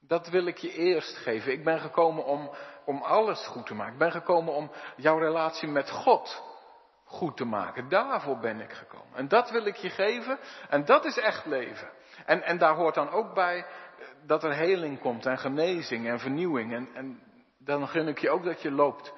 dat 0.00 0.28
wil 0.28 0.46
ik 0.46 0.56
je 0.56 0.72
eerst 0.72 1.16
geven. 1.16 1.52
Ik 1.52 1.64
ben 1.64 1.80
gekomen 1.80 2.24
om, 2.24 2.50
om 2.84 3.02
alles 3.02 3.46
goed 3.46 3.66
te 3.66 3.74
maken. 3.74 3.92
Ik 3.92 3.98
ben 3.98 4.12
gekomen 4.12 4.54
om 4.54 4.70
jouw 4.96 5.18
relatie 5.18 5.68
met 5.68 5.90
God 5.90 6.49
goed 7.10 7.36
te 7.36 7.44
maken. 7.44 7.88
Daarvoor 7.88 8.38
ben 8.38 8.60
ik 8.60 8.72
gekomen. 8.72 9.16
En 9.16 9.28
dat 9.28 9.50
wil 9.50 9.66
ik 9.66 9.76
je 9.76 9.90
geven. 9.90 10.38
En 10.68 10.84
dat 10.84 11.04
is 11.04 11.18
echt 11.18 11.46
leven. 11.46 11.90
En, 12.26 12.42
en 12.42 12.58
daar 12.58 12.74
hoort 12.74 12.94
dan 12.94 13.10
ook 13.10 13.34
bij 13.34 13.66
dat 14.26 14.44
er 14.44 14.54
heling 14.54 15.00
komt 15.00 15.26
en 15.26 15.38
genezing 15.38 16.08
en 16.08 16.18
vernieuwing. 16.18 16.72
En, 16.72 16.88
en 16.94 17.22
dan 17.58 17.88
gun 17.88 18.08
ik 18.08 18.18
je 18.18 18.30
ook 18.30 18.44
dat 18.44 18.62
je 18.62 18.70
loopt. 18.70 19.12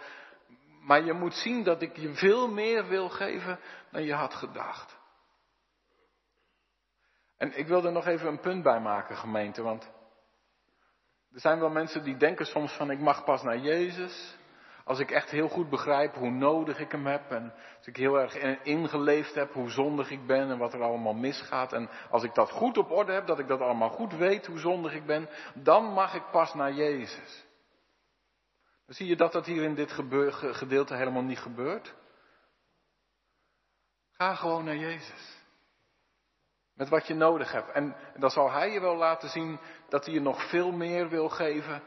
Maar 0.81 1.05
je 1.05 1.13
moet 1.13 1.35
zien 1.35 1.63
dat 1.63 1.83
ik 1.83 1.97
je 1.97 2.15
veel 2.15 2.49
meer 2.49 2.89
wil 2.89 3.09
geven 3.09 3.59
dan 3.91 4.03
je 4.03 4.15
had 4.15 4.35
gedacht. 4.35 5.01
En 7.37 7.59
ik 7.59 7.67
wil 7.67 7.85
er 7.85 7.93
nog 7.93 8.07
even 8.07 8.29
een 8.29 8.41
punt 8.41 8.63
bij 8.63 8.81
maken, 8.81 9.17
gemeente. 9.17 9.63
Want 9.63 9.91
er 11.33 11.41
zijn 11.41 11.61
wel 11.61 11.71
mensen 11.71 12.05
die 12.05 12.17
denken 12.17 12.47
soms 12.47 12.73
van 12.73 12.91
ik 12.91 13.01
mag 13.01 13.25
pas 13.25 13.43
naar 13.43 13.59
Jezus. 13.59 14.37
Als 14.85 14.99
ik 14.99 15.11
echt 15.11 15.31
heel 15.31 15.49
goed 15.49 15.69
begrijp 15.69 16.15
hoe 16.15 16.31
nodig 16.31 16.79
ik 16.79 16.91
hem 16.93 17.07
heb 17.07 17.31
en 17.31 17.55
als 17.77 17.87
ik 17.87 17.97
heel 17.97 18.21
erg 18.21 18.37
ingeleefd 18.63 19.35
heb 19.35 19.53
hoe 19.53 19.71
zondig 19.71 20.11
ik 20.11 20.27
ben 20.27 20.51
en 20.51 20.59
wat 20.59 20.73
er 20.73 20.83
allemaal 20.83 21.15
misgaat 21.15 21.73
en 21.73 21.89
als 22.11 22.23
ik 22.23 22.35
dat 22.35 22.51
goed 22.51 22.79
op 22.79 22.91
orde 22.91 23.13
heb, 23.13 23.27
dat 23.27 23.39
ik 23.39 23.49
dat 23.49 23.61
allemaal 23.61 23.91
goed 23.91 24.13
weet 24.13 24.47
hoe 24.47 24.59
zondig 24.59 24.95
ik 24.95 25.07
ben, 25.07 25.29
dan 25.55 25.85
mag 25.85 26.15
ik 26.15 26.31
pas 26.31 26.55
naar 26.55 26.73
Jezus. 26.73 27.45
Zie 28.87 29.07
je 29.07 29.17
dat 29.17 29.33
dat 29.33 29.47
hier 29.47 29.63
in 29.63 29.75
dit 29.75 29.93
gedeelte 30.53 30.95
helemaal 30.95 31.23
niet 31.23 31.39
gebeurt. 31.39 31.95
Ga 34.11 34.35
gewoon 34.35 34.65
naar 34.65 34.77
Jezus. 34.77 35.41
Met 36.75 36.89
wat 36.89 37.07
je 37.07 37.15
nodig 37.15 37.53
hebt. 37.53 37.71
En 37.71 37.97
dan 38.17 38.31
zal 38.31 38.51
Hij 38.51 38.71
je 38.71 38.81
wel 38.81 38.97
laten 38.97 39.29
zien 39.29 39.59
dat 39.89 40.05
hij 40.05 40.15
je 40.15 40.21
nog 40.21 40.49
veel 40.49 40.73
meer 40.73 41.09
wil 41.09 41.29
geven 41.29 41.83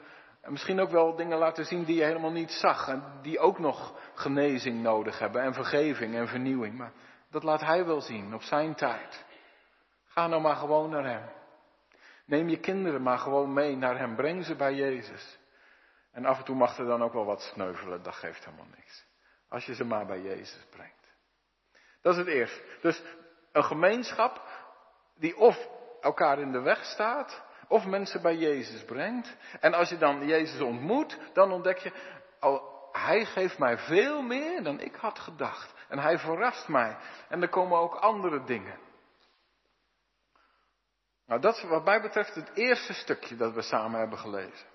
en 0.45 0.51
misschien 0.51 0.79
ook 0.79 0.89
wel 0.89 1.15
dingen 1.15 1.37
laten 1.37 1.65
zien 1.65 1.83
die 1.83 1.95
je 1.95 2.03
helemaal 2.03 2.31
niet 2.31 2.51
zag. 2.51 2.87
En 2.87 3.03
die 3.21 3.39
ook 3.39 3.59
nog 3.59 3.99
genezing 4.13 4.81
nodig 4.81 5.19
hebben. 5.19 5.41
En 5.41 5.53
vergeving 5.53 6.15
en 6.15 6.27
vernieuwing. 6.27 6.77
Maar 6.77 6.91
dat 7.29 7.43
laat 7.43 7.61
hij 7.61 7.85
wel 7.85 8.01
zien 8.01 8.33
op 8.33 8.41
zijn 8.41 8.75
tijd. 8.75 9.25
Ga 10.05 10.27
nou 10.27 10.41
maar 10.41 10.55
gewoon 10.55 10.89
naar 10.89 11.05
hem. 11.05 11.29
Neem 12.25 12.49
je 12.49 12.59
kinderen 12.59 13.01
maar 13.01 13.17
gewoon 13.17 13.53
mee 13.53 13.75
naar 13.75 13.97
hem. 13.97 14.15
Breng 14.15 14.45
ze 14.45 14.55
bij 14.55 14.73
Jezus. 14.73 15.39
En 16.11 16.25
af 16.25 16.37
en 16.37 16.43
toe 16.43 16.55
mag 16.55 16.77
er 16.77 16.85
dan 16.85 17.03
ook 17.03 17.13
wel 17.13 17.25
wat 17.25 17.41
sneuvelen. 17.41 18.03
Dat 18.03 18.15
geeft 18.15 18.45
helemaal 18.45 18.69
niks. 18.75 19.05
Als 19.49 19.65
je 19.65 19.75
ze 19.75 19.83
maar 19.83 20.05
bij 20.05 20.21
Jezus 20.21 20.65
brengt. 20.69 21.13
Dat 22.01 22.13
is 22.13 22.19
het 22.19 22.27
eerst. 22.27 22.61
Dus 22.81 23.03
een 23.51 23.63
gemeenschap 23.63 24.41
die 25.15 25.37
of 25.37 25.69
elkaar 26.01 26.39
in 26.39 26.51
de 26.51 26.61
weg 26.61 26.83
staat 26.83 27.44
of 27.67 27.85
mensen 27.85 28.21
bij 28.21 28.35
Jezus 28.35 28.85
brengt. 28.85 29.35
En 29.59 29.73
als 29.73 29.89
je 29.89 29.97
dan 29.97 30.27
Jezus 30.27 30.61
ontmoet, 30.61 31.17
dan 31.33 31.51
ontdek 31.51 31.77
je, 31.77 31.91
oh, 32.39 32.73
hij 32.91 33.25
geeft 33.25 33.57
mij 33.57 33.77
veel 33.77 34.21
meer 34.21 34.63
dan 34.63 34.79
ik 34.79 34.95
had 34.95 35.19
gedacht. 35.19 35.73
En 35.87 35.99
hij 35.99 36.19
verrast 36.19 36.67
mij. 36.67 36.97
En 37.29 37.41
er 37.41 37.49
komen 37.49 37.77
ook 37.77 37.95
andere 37.95 38.43
dingen. 38.43 38.79
Nou, 41.25 41.41
dat 41.41 41.55
is 41.55 41.63
wat 41.63 41.85
mij 41.85 42.01
betreft 42.01 42.35
het 42.35 42.51
eerste 42.53 42.93
stukje 42.93 43.35
dat 43.35 43.53
we 43.53 43.61
samen 43.61 43.99
hebben 43.99 44.17
gelezen. 44.17 44.67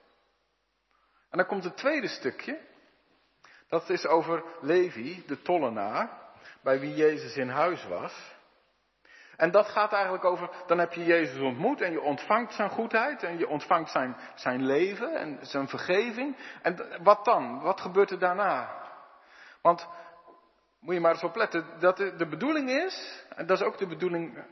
En 1.30 1.38
dan 1.38 1.46
komt 1.46 1.64
het 1.64 1.76
tweede 1.76 2.08
stukje. 2.08 2.68
Dat 3.68 3.90
is 3.90 4.06
over 4.06 4.44
Levi, 4.60 5.24
de 5.26 5.42
tollenaar, 5.42 6.18
bij 6.62 6.80
wie 6.80 6.94
Jezus 6.94 7.36
in 7.36 7.48
huis 7.48 7.86
was. 7.86 8.38
En 9.40 9.50
dat 9.50 9.68
gaat 9.68 9.92
eigenlijk 9.92 10.24
over, 10.24 10.50
dan 10.66 10.78
heb 10.78 10.92
je 10.92 11.04
Jezus 11.04 11.40
ontmoet 11.40 11.80
en 11.80 11.92
je 11.92 12.00
ontvangt 12.00 12.54
zijn 12.54 12.70
goedheid 12.70 13.22
en 13.22 13.38
je 13.38 13.48
ontvangt 13.48 13.90
zijn, 13.90 14.16
zijn 14.34 14.66
leven 14.66 15.14
en 15.14 15.38
zijn 15.40 15.68
vergeving. 15.68 16.36
En 16.62 16.78
wat 17.02 17.24
dan? 17.24 17.60
Wat 17.60 17.80
gebeurt 17.80 18.10
er 18.10 18.18
daarna? 18.18 18.70
Want, 19.62 19.88
moet 20.80 20.94
je 20.94 21.00
maar 21.00 21.12
eens 21.12 21.22
opletten, 21.22 21.64
dat 21.78 21.96
de, 21.96 22.16
de 22.16 22.26
bedoeling 22.26 22.70
is, 22.70 23.24
en 23.36 23.46
dat 23.46 23.60
is 23.60 23.66
ook 23.66 23.78
de 23.78 23.86
bedoeling 23.86 24.44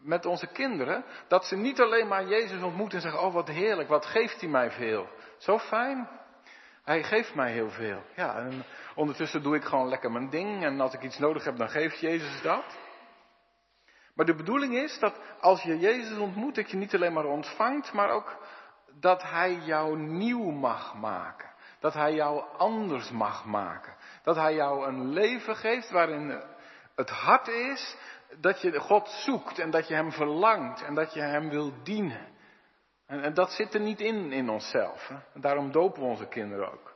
met 0.00 0.26
onze 0.26 0.46
kinderen, 0.46 1.04
dat 1.28 1.44
ze 1.44 1.56
niet 1.56 1.80
alleen 1.80 2.08
maar 2.08 2.26
Jezus 2.26 2.62
ontmoeten 2.62 2.96
en 2.96 3.02
zeggen, 3.02 3.22
oh 3.22 3.32
wat 3.32 3.48
heerlijk, 3.48 3.88
wat 3.88 4.06
geeft 4.06 4.40
hij 4.40 4.50
mij 4.50 4.70
veel. 4.70 5.08
Zo 5.38 5.58
fijn. 5.58 6.08
Hij 6.84 7.02
geeft 7.02 7.34
mij 7.34 7.52
heel 7.52 7.70
veel. 7.70 8.02
Ja, 8.14 8.36
en 8.36 8.64
ondertussen 8.94 9.42
doe 9.42 9.56
ik 9.56 9.64
gewoon 9.64 9.88
lekker 9.88 10.12
mijn 10.12 10.30
ding 10.30 10.64
en 10.64 10.80
als 10.80 10.94
ik 10.94 11.02
iets 11.02 11.18
nodig 11.18 11.44
heb, 11.44 11.56
dan 11.56 11.68
geeft 11.68 12.00
Jezus 12.00 12.42
dat. 12.42 12.64
Maar 14.14 14.26
de 14.26 14.34
bedoeling 14.34 14.74
is 14.74 14.98
dat 14.98 15.20
als 15.40 15.62
je 15.62 15.78
Jezus 15.78 16.18
ontmoet, 16.18 16.54
dat 16.54 16.70
je 16.70 16.76
niet 16.76 16.94
alleen 16.94 17.12
maar 17.12 17.24
ontvangt, 17.24 17.92
maar 17.92 18.10
ook 18.10 18.36
dat 19.00 19.22
Hij 19.22 19.54
jou 19.54 19.98
nieuw 19.98 20.50
mag 20.50 20.94
maken. 20.94 21.50
Dat 21.80 21.94
Hij 21.94 22.14
jou 22.14 22.44
anders 22.56 23.10
mag 23.10 23.44
maken. 23.44 23.94
Dat 24.22 24.36
Hij 24.36 24.54
jou 24.54 24.86
een 24.86 25.08
leven 25.08 25.56
geeft 25.56 25.90
waarin 25.90 26.42
het 26.94 27.10
hart 27.10 27.48
is 27.48 27.96
dat 28.40 28.60
je 28.60 28.80
God 28.80 29.08
zoekt 29.08 29.58
en 29.58 29.70
dat 29.70 29.88
je 29.88 29.94
Hem 29.94 30.12
verlangt 30.12 30.82
en 30.82 30.94
dat 30.94 31.14
je 31.14 31.20
Hem 31.20 31.48
wil 31.48 31.72
dienen. 31.82 32.32
En, 33.06 33.34
dat 33.34 33.52
zit 33.52 33.74
er 33.74 33.80
niet 33.80 34.00
in 34.00 34.32
in 34.32 34.48
onszelf. 34.48 35.08
Hè? 35.08 35.40
Daarom 35.40 35.72
dopen 35.72 36.02
we 36.02 36.08
onze 36.08 36.28
kinderen 36.28 36.72
ook 36.72 36.93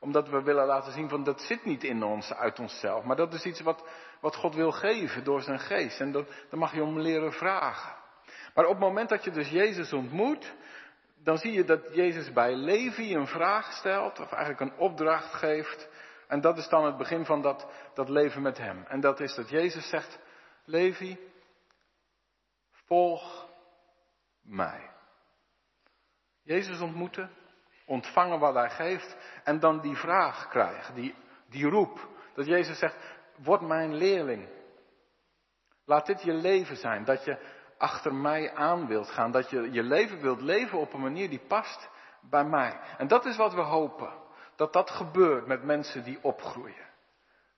omdat 0.00 0.28
we 0.28 0.42
willen 0.42 0.66
laten 0.66 0.92
zien 0.92 1.08
van 1.08 1.24
dat 1.24 1.40
zit 1.40 1.64
niet 1.64 1.84
in 1.84 2.02
ons, 2.02 2.32
uit 2.32 2.58
onszelf. 2.58 3.04
Maar 3.04 3.16
dat 3.16 3.34
is 3.34 3.44
iets 3.44 3.60
wat, 3.60 3.88
wat 4.20 4.36
God 4.36 4.54
wil 4.54 4.72
geven 4.72 5.24
door 5.24 5.42
zijn 5.42 5.58
geest. 5.58 6.00
En 6.00 6.12
dat, 6.12 6.28
daar 6.28 6.60
mag 6.60 6.74
je 6.74 6.82
om 6.82 6.98
leren 6.98 7.32
vragen. 7.32 7.94
Maar 8.54 8.64
op 8.64 8.70
het 8.70 8.80
moment 8.80 9.08
dat 9.08 9.24
je 9.24 9.30
dus 9.30 9.48
Jezus 9.48 9.92
ontmoet, 9.92 10.54
dan 11.22 11.38
zie 11.38 11.52
je 11.52 11.64
dat 11.64 11.94
Jezus 11.94 12.32
bij 12.32 12.54
Levi 12.54 13.14
een 13.14 13.26
vraag 13.26 13.72
stelt, 13.72 14.20
of 14.20 14.32
eigenlijk 14.32 14.60
een 14.60 14.78
opdracht 14.78 15.34
geeft. 15.34 15.88
En 16.28 16.40
dat 16.40 16.58
is 16.58 16.68
dan 16.68 16.84
het 16.84 16.96
begin 16.96 17.24
van 17.24 17.42
dat, 17.42 17.66
dat 17.94 18.08
leven 18.08 18.42
met 18.42 18.58
hem. 18.58 18.84
En 18.88 19.00
dat 19.00 19.20
is 19.20 19.34
dat 19.34 19.48
Jezus 19.48 19.88
zegt, 19.88 20.18
Levi, 20.64 21.18
volg 22.86 23.48
mij. 24.42 24.90
Jezus 26.42 26.80
ontmoeten, 26.80 27.30
ontvangen 27.90 28.38
wat 28.38 28.54
hij 28.54 28.70
geeft 28.70 29.16
en 29.44 29.60
dan 29.60 29.80
die 29.80 29.96
vraag 29.96 30.48
krijgen, 30.48 30.94
die, 30.94 31.14
die 31.48 31.68
roep. 31.68 32.08
Dat 32.34 32.46
Jezus 32.46 32.78
zegt, 32.78 32.96
word 33.36 33.60
mijn 33.60 33.94
leerling. 33.94 34.48
Laat 35.84 36.06
dit 36.06 36.22
je 36.22 36.32
leven 36.32 36.76
zijn, 36.76 37.04
dat 37.04 37.24
je 37.24 37.38
achter 37.78 38.14
mij 38.14 38.54
aan 38.54 38.86
wilt 38.86 39.10
gaan, 39.10 39.30
dat 39.30 39.50
je 39.50 39.72
je 39.72 39.82
leven 39.82 40.20
wilt 40.20 40.40
leven 40.40 40.78
op 40.78 40.92
een 40.92 41.00
manier 41.00 41.28
die 41.28 41.42
past 41.48 41.88
bij 42.20 42.44
mij. 42.44 42.80
En 42.98 43.08
dat 43.08 43.24
is 43.24 43.36
wat 43.36 43.54
we 43.54 43.60
hopen, 43.60 44.12
dat 44.56 44.72
dat 44.72 44.90
gebeurt 44.90 45.46
met 45.46 45.64
mensen 45.64 46.04
die 46.04 46.18
opgroeien. 46.22 46.88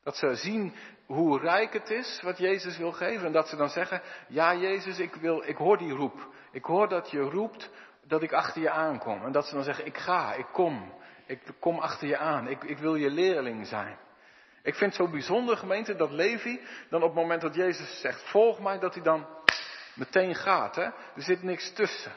Dat 0.02 0.16
ze 0.16 0.34
zien 0.34 0.74
hoe 1.06 1.40
rijk 1.40 1.72
het 1.72 1.90
is 1.90 2.20
wat 2.22 2.38
Jezus 2.38 2.78
wil 2.78 2.92
geven 2.92 3.26
en 3.26 3.32
dat 3.32 3.48
ze 3.48 3.56
dan 3.56 3.68
zeggen, 3.68 4.02
ja 4.28 4.54
Jezus, 4.54 4.98
ik, 4.98 5.14
wil, 5.14 5.42
ik 5.46 5.56
hoor 5.56 5.78
die 5.78 5.92
roep. 5.92 6.28
Ik 6.50 6.64
hoor 6.64 6.88
dat 6.88 7.10
je 7.10 7.20
roept 7.20 7.70
dat 8.12 8.22
ik 8.22 8.32
achter 8.32 8.62
je 8.62 8.70
aankom. 8.70 9.24
En 9.24 9.32
dat 9.32 9.46
ze 9.46 9.54
dan 9.54 9.64
zeggen, 9.64 9.86
ik 9.86 9.96
ga, 9.96 10.32
ik 10.32 10.46
kom, 10.52 10.92
ik 11.26 11.40
kom 11.58 11.78
achter 11.78 12.08
je 12.08 12.16
aan, 12.16 12.48
ik, 12.48 12.62
ik 12.64 12.78
wil 12.78 12.94
je 12.94 13.10
leerling 13.10 13.66
zijn. 13.66 13.98
Ik 14.62 14.74
vind 14.74 14.96
het 14.96 15.06
zo 15.06 15.10
bijzonder, 15.10 15.56
gemeente, 15.56 15.94
dat 15.94 16.10
Levi 16.10 16.60
dan 16.90 17.02
op 17.02 17.14
het 17.14 17.22
moment 17.22 17.40
dat 17.40 17.54
Jezus 17.54 18.00
zegt, 18.00 18.30
volg 18.30 18.60
mij, 18.60 18.78
dat 18.78 18.94
hij 18.94 19.02
dan 19.02 19.26
meteen 19.94 20.34
gaat. 20.34 20.76
Hè? 20.76 20.82
Er 20.82 21.22
zit 21.22 21.42
niks 21.42 21.72
tussen. 21.72 22.12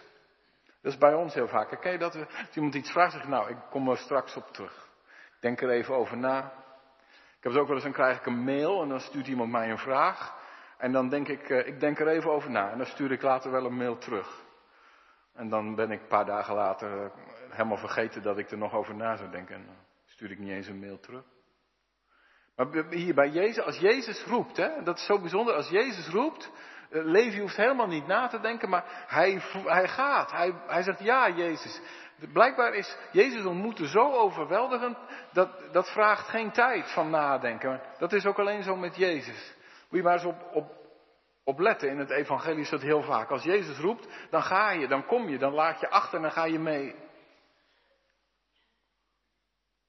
Dat 0.81 0.91
is 0.91 0.97
bij 0.97 1.13
ons 1.13 1.33
heel 1.33 1.47
vaak. 1.47 1.81
Ken 1.81 1.91
je 1.91 1.97
dat? 1.97 2.13
We, 2.13 2.25
als 2.25 2.55
iemand 2.55 2.75
iets 2.75 2.91
vraagt, 2.91 3.11
zeg 3.11 3.21
ik, 3.21 3.27
nou, 3.27 3.49
ik 3.49 3.57
kom 3.69 3.89
er 3.89 3.97
straks 3.97 4.35
op 4.35 4.47
terug. 4.51 4.87
Denk 5.39 5.61
er 5.61 5.69
even 5.69 5.95
over 5.95 6.17
na. 6.17 6.39
Ik 7.37 7.43
heb 7.43 7.51
het 7.51 7.61
ook 7.61 7.67
wel 7.67 7.75
eens, 7.75 7.85
dan 7.85 7.93
krijg 7.93 8.17
ik 8.17 8.25
een 8.25 8.43
mail 8.43 8.81
en 8.81 8.89
dan 8.89 8.99
stuurt 8.99 9.27
iemand 9.27 9.51
mij 9.51 9.69
een 9.69 9.77
vraag. 9.77 10.35
En 10.77 10.91
dan 10.91 11.09
denk 11.09 11.27
ik, 11.27 11.49
eh, 11.49 11.67
ik 11.67 11.79
denk 11.79 11.99
er 11.99 12.07
even 12.07 12.31
over 12.31 12.49
na. 12.51 12.71
En 12.71 12.77
dan 12.77 12.87
stuur 12.87 13.11
ik 13.11 13.21
later 13.21 13.51
wel 13.51 13.65
een 13.65 13.77
mail 13.77 13.97
terug. 13.97 14.44
En 15.35 15.49
dan 15.49 15.75
ben 15.75 15.91
ik 15.91 16.01
een 16.01 16.07
paar 16.07 16.25
dagen 16.25 16.55
later 16.55 17.03
eh, 17.03 17.09
helemaal 17.49 17.77
vergeten 17.77 18.21
dat 18.21 18.37
ik 18.37 18.51
er 18.51 18.57
nog 18.57 18.73
over 18.73 18.95
na 18.95 19.15
zou 19.15 19.31
denken. 19.31 19.55
En 19.55 19.65
dan 19.65 19.75
stuur 20.05 20.31
ik 20.31 20.39
niet 20.39 20.51
eens 20.51 20.67
een 20.67 20.79
mail 20.79 20.99
terug. 20.99 21.23
Maar 22.55 22.67
hier 22.89 23.13
bij 23.13 23.29
Jezus, 23.29 23.63
als 23.63 23.77
Jezus 23.77 24.25
roept, 24.25 24.57
hè, 24.57 24.83
dat 24.83 24.97
is 24.97 25.05
zo 25.05 25.19
bijzonder, 25.19 25.53
als 25.53 25.69
Jezus 25.69 26.07
roept, 26.07 26.51
eh, 26.89 27.03
Levi 27.03 27.39
hoeft 27.39 27.55
helemaal 27.55 27.87
niet 27.87 28.07
na 28.07 28.27
te 28.27 28.39
denken, 28.39 28.69
maar 28.69 29.05
hij, 29.07 29.41
hij 29.65 29.87
gaat. 29.87 30.31
Hij, 30.31 30.53
hij 30.67 30.83
zegt 30.83 30.99
ja, 30.99 31.29
Jezus. 31.29 31.81
Blijkbaar 32.33 32.73
is 32.73 32.97
Jezus 33.11 33.45
ontmoeten 33.45 33.87
zo 33.87 34.11
overweldigend, 34.11 34.97
dat, 35.33 35.49
dat 35.71 35.91
vraagt 35.91 36.27
geen 36.27 36.51
tijd 36.51 36.93
van 36.93 37.09
nadenken. 37.09 37.81
Dat 37.97 38.13
is 38.13 38.25
ook 38.25 38.39
alleen 38.39 38.63
zo 38.63 38.75
met 38.75 38.95
Jezus. 38.95 39.55
Moet 39.89 39.99
je 39.99 40.03
maar 40.03 40.13
eens 40.13 40.25
op, 40.25 40.49
op, 40.53 40.84
op 41.45 41.59
letten. 41.59 41.89
In 41.89 41.97
het 41.97 42.09
evangelie 42.09 42.61
is 42.61 42.69
dat 42.69 42.81
heel 42.81 43.03
vaak. 43.03 43.29
Als 43.29 43.43
Jezus 43.43 43.77
roept, 43.77 44.07
dan 44.29 44.43
ga 44.43 44.71
je, 44.71 44.87
dan 44.87 45.05
kom 45.05 45.29
je, 45.29 45.37
dan 45.37 45.53
laat 45.53 45.79
je 45.79 45.89
achter 45.89 46.15
en 46.15 46.21
dan 46.21 46.31
ga 46.31 46.45
je 46.45 46.59
mee. 46.59 46.95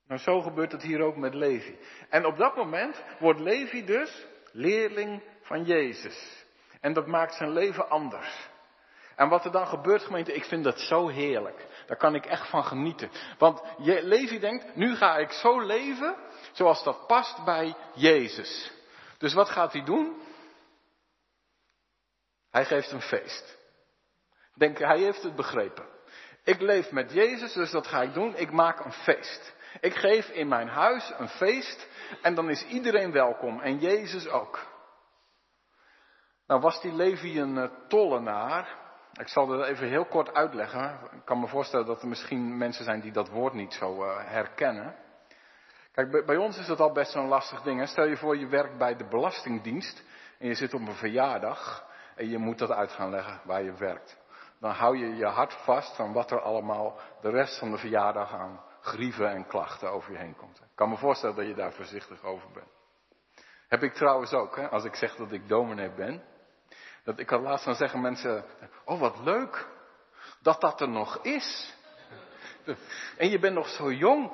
Nou, 0.07 0.21
zo 0.21 0.41
gebeurt 0.41 0.73
het 0.73 0.83
hier 0.83 1.01
ook 1.01 1.17
met 1.17 1.35
Levi. 1.35 1.79
En 2.09 2.27
op 2.27 2.37
dat 2.37 2.57
moment 2.57 3.05
wordt 3.19 3.41
Levi 3.41 3.85
dus 3.85 4.27
leerling 4.53 5.23
van 5.43 5.65
Jezus. 5.65 6.45
En 6.81 6.93
dat 6.93 7.07
maakt 7.07 7.35
zijn 7.35 7.53
leven 7.53 7.89
anders. 7.89 8.49
En 9.17 9.29
wat 9.29 9.45
er 9.45 9.53
dan 9.53 9.67
gebeurt, 9.67 10.03
gemeente, 10.03 10.33
ik 10.33 10.45
vind 10.45 10.65
dat 10.65 10.81
zo 10.81 11.09
heerlijk. 11.09 11.67
Daar 11.87 11.97
kan 11.97 12.15
ik 12.15 12.27
echt 12.27 12.49
van 12.49 12.65
genieten. 12.65 13.11
Want 13.39 13.63
Levi 13.79 14.39
denkt, 14.39 14.77
nu 14.77 14.97
ga 14.97 15.17
ik 15.17 15.31
zo 15.31 15.61
leven 15.61 16.17
zoals 16.53 16.85
dat 16.85 17.07
past 17.07 17.45
bij 17.45 17.75
Jezus. 17.95 18.73
Dus 19.19 19.35
wat 19.35 19.49
gaat 19.49 19.73
hij 19.73 19.85
doen? 19.85 20.21
Hij 22.51 22.65
geeft 22.65 22.93
een 22.93 23.01
feest. 23.01 23.57
Denk, 24.55 24.79
hij 24.79 24.99
heeft 24.99 25.23
het 25.23 25.37
begrepen. 25.37 25.85
Ik 26.45 26.61
leef 26.61 26.91
met 26.91 27.13
Jezus, 27.13 27.53
dus 27.53 27.71
dat 27.71 27.87
ga 27.87 28.03
ik 28.03 28.15
doen. 28.15 28.37
Ik 28.37 28.51
maak 28.51 28.85
een 28.85 28.93
feest. 28.93 29.55
Ik 29.81 29.95
geef 29.95 30.29
in 30.29 30.49
mijn 30.49 30.69
huis 30.69 31.13
een 31.19 31.29
feest 31.29 31.89
en 32.23 32.35
dan 32.35 32.51
is 32.51 32.67
iedereen 32.67 33.13
welkom 33.13 33.61
en 33.61 33.79
Jezus 33.79 34.29
ook. 34.29 34.67
Nou 36.47 36.61
was 36.61 36.81
die 36.81 36.93
Levi 36.93 37.41
een 37.41 37.57
uh, 37.57 37.71
tollenaar. 37.89 38.85
Ik 39.13 39.29
zal 39.29 39.47
dat 39.47 39.67
even 39.67 39.89
heel 39.89 40.05
kort 40.05 40.35
uitleggen. 40.35 40.99
Ik 41.13 41.25
kan 41.25 41.41
me 41.41 41.47
voorstellen 41.47 41.87
dat 41.87 42.03
er 42.03 42.09
misschien 42.09 42.57
mensen 42.57 42.85
zijn 42.85 43.01
die 43.01 43.13
dat 43.13 43.29
woord 43.29 43.53
niet 43.53 43.75
zo 43.75 44.05
uh, 44.05 44.17
herkennen. 44.25 44.97
Kijk, 45.93 46.27
bij, 46.27 46.37
ons 46.37 46.59
is 46.59 46.67
dat 46.67 46.81
al 46.81 46.93
best 46.93 47.15
een 47.15 47.29
lastig 47.29 47.63
ding. 47.63 47.81
Hè? 47.81 47.87
Stel 47.87 48.05
je 48.05 48.17
voor 48.17 48.37
je 48.37 48.47
werkt 48.47 48.79
bij 48.79 48.97
de 48.97 49.09
Belastingdienst 49.09 50.05
en 50.39 50.49
je 50.49 50.55
zit 50.55 50.75
op 50.75 50.81
een 50.81 50.95
verjaardag 50.95 51.87
en 52.17 52.29
je 52.29 52.39
moet 52.39 52.59
dat 52.59 52.71
uit 52.71 52.93
gaan 52.93 53.11
leggen 53.11 53.41
waar 53.45 53.63
je 53.63 53.73
werkt. 53.73 54.17
Dan 54.61 54.71
hou 54.71 54.97
je 54.99 55.17
je 55.17 55.27
hart 55.27 55.53
vast 55.53 55.97
van 55.97 56.13
wat 56.13 56.31
er 56.31 56.41
allemaal 56.41 56.99
de 57.21 57.31
rest 57.31 57.59
van 57.59 57.71
de 57.71 57.79
verjaardag 57.79 58.33
aan 58.33 58.61
grieven 58.81 59.31
en 59.31 59.47
klachten 59.47 59.91
over 59.91 60.13
je 60.13 60.19
heen 60.19 60.37
komt. 60.37 60.59
Ik 60.59 60.67
kan 60.75 60.89
me 60.89 60.97
voorstellen 60.97 61.37
dat 61.37 61.47
je 61.47 61.55
daar 61.55 61.73
voorzichtig 61.73 62.25
over 62.25 62.49
bent. 62.53 62.71
Heb 63.69 63.83
ik 63.83 63.95
trouwens 63.95 64.33
ook, 64.33 64.57
hè, 64.57 64.69
als 64.69 64.85
ik 64.85 64.95
zeg 64.95 65.17
dat 65.17 65.33
ik 65.33 65.49
dominee 65.49 65.91
ben. 65.91 66.23
Dat 67.05 67.19
ik 67.19 67.27
kan 67.27 67.43
laatst 67.43 67.65
dan 67.65 67.75
zeggen 67.75 68.01
mensen, 68.01 68.45
oh 68.85 69.01
wat 69.01 69.19
leuk 69.19 69.69
dat 70.43 70.61
dat 70.61 70.81
er 70.81 70.89
nog 70.89 71.19
is. 71.23 71.75
En 73.17 73.31
je 73.31 73.39
bent 73.39 73.55
nog 73.55 73.69
zo 73.69 73.93
jong. 73.93 74.33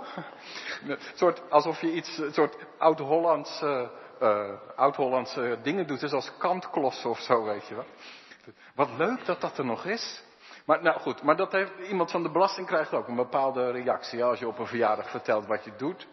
soort, 1.14 1.50
alsof 1.50 1.80
je 1.80 1.92
iets, 1.92 2.18
een 2.18 2.32
soort 2.32 2.56
oud-Hollandse, 2.78 3.90
uh, 4.22 4.50
oud-Hollandse 4.76 5.58
dingen 5.62 5.86
doet, 5.86 6.00
dus 6.00 6.12
als 6.12 6.36
kantklossen 6.38 7.10
of 7.10 7.18
zo, 7.18 7.44
weet 7.44 7.66
je 7.68 7.74
wel. 7.74 7.84
Wat 8.74 8.90
leuk 8.96 9.24
dat 9.24 9.40
dat 9.40 9.58
er 9.58 9.64
nog 9.64 9.84
is. 9.84 10.24
Maar 10.66 10.82
nou 10.82 11.00
goed, 11.00 11.22
maar 11.22 11.36
dat 11.36 11.52
heeft, 11.52 11.72
iemand 11.78 12.10
van 12.10 12.22
de 12.22 12.30
belasting 12.30 12.66
krijgt 12.66 12.92
ook 12.92 13.08
een 13.08 13.16
bepaalde 13.16 13.70
reactie 13.70 14.24
als 14.24 14.38
je 14.38 14.46
op 14.46 14.58
een 14.58 14.66
verjaardag 14.66 15.10
vertelt 15.10 15.46
wat 15.46 15.64
je 15.64 15.76
doet. 15.76 16.08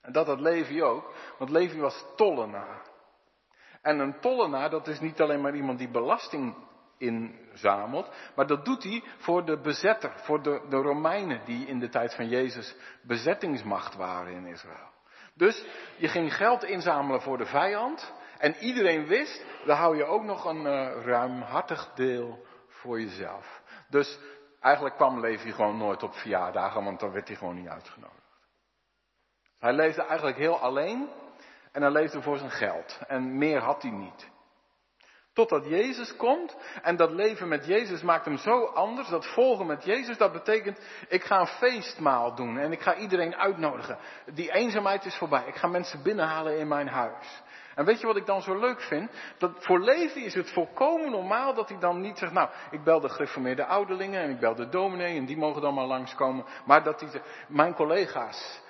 En 0.00 0.12
dat 0.12 0.26
had 0.26 0.40
Levi 0.40 0.82
ook, 0.82 1.12
want 1.38 1.50
Levi 1.50 1.80
was 1.80 2.04
tollenaar. 2.16 2.82
En 3.82 3.98
een 3.98 4.20
tollenaar, 4.20 4.70
dat 4.70 4.86
is 4.86 5.00
niet 5.00 5.20
alleen 5.20 5.40
maar 5.40 5.54
iemand 5.54 5.78
die 5.78 5.90
belasting 5.90 6.54
inzamelt, 6.98 8.10
maar 8.34 8.46
dat 8.46 8.64
doet 8.64 8.82
hij 8.82 9.02
voor 9.18 9.44
de 9.44 9.60
bezetter, 9.60 10.12
voor 10.16 10.42
de, 10.42 10.66
de 10.68 10.76
Romeinen 10.76 11.44
die 11.44 11.66
in 11.66 11.78
de 11.78 11.88
tijd 11.88 12.14
van 12.14 12.28
Jezus 12.28 12.76
bezettingsmacht 13.02 13.96
waren 13.96 14.32
in 14.32 14.46
Israël. 14.46 14.89
Dus 15.40 15.64
je 15.96 16.08
ging 16.08 16.34
geld 16.34 16.64
inzamelen 16.64 17.22
voor 17.22 17.38
de 17.38 17.46
vijand 17.46 18.12
en 18.38 18.56
iedereen 18.56 19.06
wist, 19.06 19.44
daar 19.64 19.76
hou 19.76 19.96
je 19.96 20.04
ook 20.04 20.22
nog 20.22 20.44
een 20.44 20.62
uh, 20.62 21.04
ruimhartig 21.04 21.92
deel 21.94 22.46
voor 22.68 23.00
jezelf. 23.00 23.62
Dus 23.88 24.18
eigenlijk 24.60 24.96
kwam 24.96 25.20
Levi 25.20 25.52
gewoon 25.52 25.78
nooit 25.78 26.02
op 26.02 26.14
verjaardagen, 26.14 26.84
want 26.84 27.00
dan 27.00 27.12
werd 27.12 27.28
hij 27.28 27.36
gewoon 27.36 27.54
niet 27.54 27.68
uitgenodigd. 27.68 28.38
Hij 29.58 29.72
leefde 29.72 30.02
eigenlijk 30.02 30.36
heel 30.36 30.58
alleen 30.58 31.08
en 31.72 31.82
hij 31.82 31.90
leefde 31.90 32.22
voor 32.22 32.38
zijn 32.38 32.50
geld. 32.50 33.00
En 33.06 33.38
meer 33.38 33.60
had 33.60 33.82
hij 33.82 33.90
niet. 33.90 34.30
Totdat 35.32 35.66
Jezus 35.66 36.16
komt 36.16 36.56
en 36.82 36.96
dat 36.96 37.10
leven 37.10 37.48
met 37.48 37.66
Jezus 37.66 38.02
maakt 38.02 38.24
hem 38.24 38.36
zo 38.36 38.64
anders. 38.64 39.08
Dat 39.08 39.26
volgen 39.26 39.66
met 39.66 39.84
Jezus, 39.84 40.16
dat 40.16 40.32
betekent 40.32 40.80
ik 41.08 41.24
ga 41.24 41.40
een 41.40 41.46
feestmaal 41.46 42.34
doen 42.34 42.58
en 42.58 42.72
ik 42.72 42.80
ga 42.80 42.96
iedereen 42.96 43.36
uitnodigen. 43.36 43.98
Die 44.32 44.52
eenzaamheid 44.52 45.04
is 45.04 45.16
voorbij. 45.16 45.44
Ik 45.46 45.54
ga 45.54 45.66
mensen 45.66 46.02
binnenhalen 46.02 46.58
in 46.58 46.68
mijn 46.68 46.88
huis. 46.88 47.42
En 47.74 47.84
weet 47.84 48.00
je 48.00 48.06
wat 48.06 48.16
ik 48.16 48.26
dan 48.26 48.42
zo 48.42 48.58
leuk 48.58 48.80
vind? 48.80 49.10
Dat 49.38 49.52
voor 49.58 49.80
Levi 49.80 50.24
is 50.24 50.34
het 50.34 50.50
volkomen 50.50 51.10
normaal 51.10 51.54
dat 51.54 51.68
hij 51.68 51.78
dan 51.78 52.00
niet 52.00 52.18
zegt, 52.18 52.32
nou, 52.32 52.48
ik 52.70 52.84
bel 52.84 53.00
de 53.00 53.08
gereformeerde 53.08 53.64
ouderlingen 53.64 54.22
en 54.22 54.30
ik 54.30 54.40
bel 54.40 54.54
de 54.54 54.68
dominee 54.68 55.16
en 55.16 55.24
die 55.24 55.36
mogen 55.36 55.62
dan 55.62 55.74
maar 55.74 55.86
langskomen. 55.86 56.44
Maar 56.64 56.82
dat 56.82 57.00
hij 57.00 57.10
zegt, 57.10 57.28
mijn 57.48 57.74
collega's, 57.74 58.60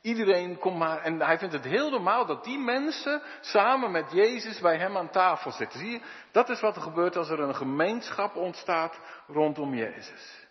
iedereen 0.00 0.58
komt 0.58 0.78
maar. 0.78 1.02
En 1.02 1.20
hij 1.20 1.38
vindt 1.38 1.54
het 1.54 1.64
heel 1.64 1.90
normaal 1.90 2.26
dat 2.26 2.44
die 2.44 2.58
mensen 2.58 3.22
samen 3.40 3.90
met 3.90 4.12
Jezus 4.12 4.60
bij 4.60 4.76
hem 4.76 4.96
aan 4.96 5.10
tafel 5.10 5.50
zitten. 5.50 5.78
Zie 5.78 5.90
je, 5.90 6.00
dat 6.32 6.48
is 6.48 6.60
wat 6.60 6.76
er 6.76 6.82
gebeurt 6.82 7.16
als 7.16 7.30
er 7.30 7.40
een 7.40 7.54
gemeenschap 7.54 8.36
ontstaat 8.36 9.00
rondom 9.26 9.74
Jezus. 9.74 10.48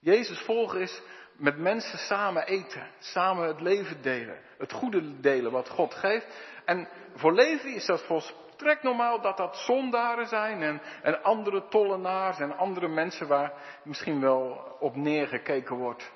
Jezus 0.00 0.40
volgen 0.40 0.80
is 0.80 1.02
met 1.36 1.58
mensen 1.58 1.98
samen 1.98 2.46
eten, 2.46 2.90
samen 2.98 3.46
het 3.46 3.60
leven 3.60 4.02
delen, 4.02 4.38
het 4.58 4.72
goede 4.72 5.20
delen 5.20 5.52
wat 5.52 5.68
God 5.68 5.94
geeft. 5.94 6.26
En 6.64 6.88
voor 7.14 7.32
Levi 7.32 7.74
is 7.74 7.86
dat 7.86 8.02
volstrekt 8.02 8.82
normaal 8.82 9.20
dat 9.20 9.36
dat 9.36 9.56
zondaren 9.56 10.26
zijn 10.26 10.62
en, 10.62 10.82
en 11.02 11.22
andere 11.22 11.68
tollenaars 11.68 12.38
en 12.38 12.56
andere 12.56 12.88
mensen 12.88 13.26
waar 13.26 13.52
misschien 13.82 14.20
wel 14.20 14.76
op 14.80 14.96
neergekeken 14.96 15.76
wordt. 15.76 16.12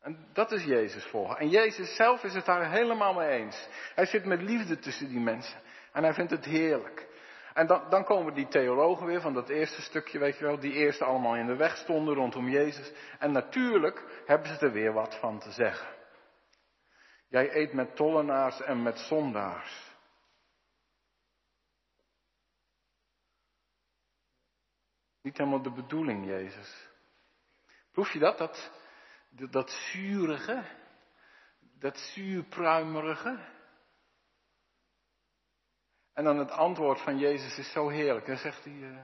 En 0.00 0.28
dat 0.32 0.52
is 0.52 0.64
Jezus 0.64 1.04
volgen. 1.04 1.36
En 1.36 1.48
Jezus 1.48 1.96
zelf 1.96 2.24
is 2.24 2.34
het 2.34 2.44
daar 2.44 2.70
helemaal 2.70 3.14
mee 3.14 3.28
eens. 3.28 3.68
Hij 3.94 4.06
zit 4.06 4.24
met 4.24 4.42
liefde 4.42 4.78
tussen 4.78 5.08
die 5.08 5.20
mensen. 5.20 5.60
En 5.92 6.02
hij 6.02 6.14
vindt 6.14 6.30
het 6.30 6.44
heerlijk. 6.44 7.08
En 7.54 7.66
dan, 7.66 7.90
dan 7.90 8.04
komen 8.04 8.34
die 8.34 8.48
theologen 8.48 9.06
weer 9.06 9.20
van 9.20 9.34
dat 9.34 9.48
eerste 9.48 9.82
stukje, 9.82 10.18
weet 10.18 10.38
je 10.38 10.44
wel, 10.44 10.58
die 10.58 10.72
eerst 10.72 11.02
allemaal 11.02 11.36
in 11.36 11.46
de 11.46 11.56
weg 11.56 11.76
stonden 11.76 12.14
rondom 12.14 12.48
Jezus. 12.48 12.92
En 13.18 13.32
natuurlijk 13.32 14.22
hebben 14.26 14.48
ze 14.48 14.66
er 14.66 14.72
weer 14.72 14.92
wat 14.92 15.18
van 15.18 15.38
te 15.38 15.50
zeggen. 15.50 15.88
Jij 17.28 17.54
eet 17.54 17.72
met 17.72 17.96
tollenaars 17.96 18.60
en 18.60 18.82
met 18.82 18.98
zondaars. 18.98 19.88
Niet 25.22 25.38
helemaal 25.38 25.62
de 25.62 25.72
bedoeling, 25.72 26.26
Jezus. 26.26 26.88
Proef 27.92 28.12
je 28.12 28.18
dat? 28.18 28.38
Dat, 28.38 28.72
dat, 29.30 29.70
zurige, 29.70 30.62
dat 31.78 31.98
zuurpruimerige. 31.98 33.38
En 36.14 36.24
dan 36.24 36.38
het 36.38 36.50
antwoord 36.50 37.00
van 37.00 37.18
Jezus 37.18 37.58
is 37.58 37.72
zo 37.72 37.88
heerlijk. 37.88 38.26
Dan 38.26 38.36
zegt 38.36 38.64
hij, 38.64 38.72
uh, 38.72 38.98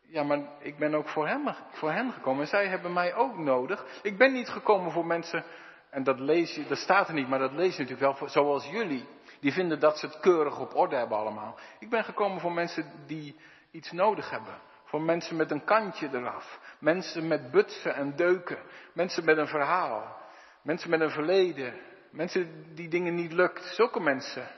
ja, 0.00 0.22
maar 0.22 0.48
ik 0.58 0.78
ben 0.78 0.94
ook 0.94 1.08
voor 1.08 1.28
hem, 1.28 1.54
voor 1.70 1.92
hen 1.92 2.12
gekomen. 2.12 2.40
En 2.40 2.48
zij 2.48 2.68
hebben 2.68 2.92
mij 2.92 3.14
ook 3.14 3.38
nodig. 3.38 4.00
Ik 4.02 4.18
ben 4.18 4.32
niet 4.32 4.48
gekomen 4.48 4.92
voor 4.92 5.06
mensen, 5.06 5.44
en 5.90 6.02
dat 6.02 6.20
lees 6.20 6.54
je, 6.54 6.66
dat 6.66 6.78
staat 6.78 7.08
er 7.08 7.14
niet, 7.14 7.28
maar 7.28 7.38
dat 7.38 7.52
lees 7.52 7.76
je 7.76 7.82
natuurlijk 7.82 8.18
wel, 8.18 8.28
zoals 8.28 8.66
jullie. 8.66 9.06
Die 9.40 9.52
vinden 9.52 9.80
dat 9.80 9.98
ze 9.98 10.06
het 10.06 10.20
keurig 10.20 10.58
op 10.58 10.74
orde 10.74 10.96
hebben 10.96 11.18
allemaal. 11.18 11.58
Ik 11.78 11.90
ben 11.90 12.04
gekomen 12.04 12.40
voor 12.40 12.52
mensen 12.52 12.92
die 13.06 13.36
iets 13.70 13.92
nodig 13.92 14.30
hebben. 14.30 14.54
Voor 14.84 15.02
mensen 15.02 15.36
met 15.36 15.50
een 15.50 15.64
kantje 15.64 16.08
eraf. 16.12 16.76
Mensen 16.78 17.28
met 17.28 17.50
butsen 17.50 17.94
en 17.94 18.16
deuken. 18.16 18.58
Mensen 18.92 19.24
met 19.24 19.36
een 19.36 19.48
verhaal. 19.48 20.16
Mensen 20.62 20.90
met 20.90 21.00
een 21.00 21.10
verleden. 21.10 21.74
Mensen 22.10 22.74
die 22.74 22.88
dingen 22.88 23.14
niet 23.14 23.32
lukt. 23.32 23.64
Zulke 23.64 24.00
mensen. 24.00 24.48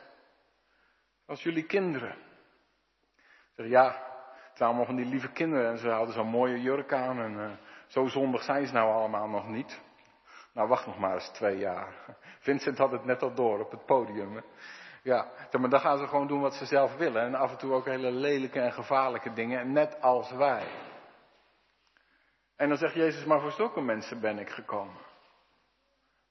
Als 1.27 1.43
jullie 1.43 1.67
kinderen. 1.67 2.17
Zeg 3.57 3.67
ja, 3.67 3.85
het 4.49 4.57
zijn 4.57 4.69
allemaal 4.69 4.87
van 4.87 4.97
die 4.97 5.07
lieve 5.07 5.33
kinderen 5.33 5.71
en 5.71 5.79
ze 5.79 5.89
hadden 5.89 6.15
zo'n 6.15 6.29
mooie 6.29 6.61
jurk 6.61 6.93
aan 6.93 7.21
en 7.21 7.33
uh, 7.33 7.51
zo 7.87 8.07
zondig 8.07 8.43
zijn 8.43 8.67
ze 8.67 8.73
nou 8.73 8.93
allemaal 8.93 9.29
nog 9.29 9.49
niet. 9.49 9.81
Nou, 10.53 10.69
wacht 10.69 10.87
nog 10.87 10.99
maar 10.99 11.15
eens 11.15 11.29
twee 11.29 11.59
jaar. 11.59 12.17
Vincent 12.47 12.79
had 12.79 12.91
het 12.91 13.05
net 13.05 13.23
al 13.23 13.35
door 13.35 13.61
op 13.61 13.71
het 13.71 13.87
podium. 13.87 14.35
Hè? 14.35 14.41
Ja, 15.07 15.29
maar 15.61 15.71
dan 15.71 15.81
gaan 15.81 15.99
ze 15.99 16.07
gewoon 16.07 16.27
doen 16.27 16.41
wat 16.41 16.55
ze 16.55 16.65
zelf 16.65 16.97
willen. 16.97 17.23
En 17.23 17.35
af 17.35 17.51
en 17.51 17.57
toe 17.59 17.73
ook 17.73 17.85
hele 17.85 18.11
lelijke 18.11 18.61
en 18.61 18.73
gevaarlijke 18.73 19.33
dingen, 19.33 19.73
net 19.73 20.01
als 20.01 20.31
wij. 20.31 20.69
En 22.57 22.69
dan 22.69 22.79
zegt 22.79 22.95
Jezus, 22.95 23.25
maar 23.25 23.41
voor 23.41 23.53
zulke 23.53 23.81
mensen 23.81 24.21
ben 24.21 24.39
ik 24.39 24.51
gekomen. 24.51 24.97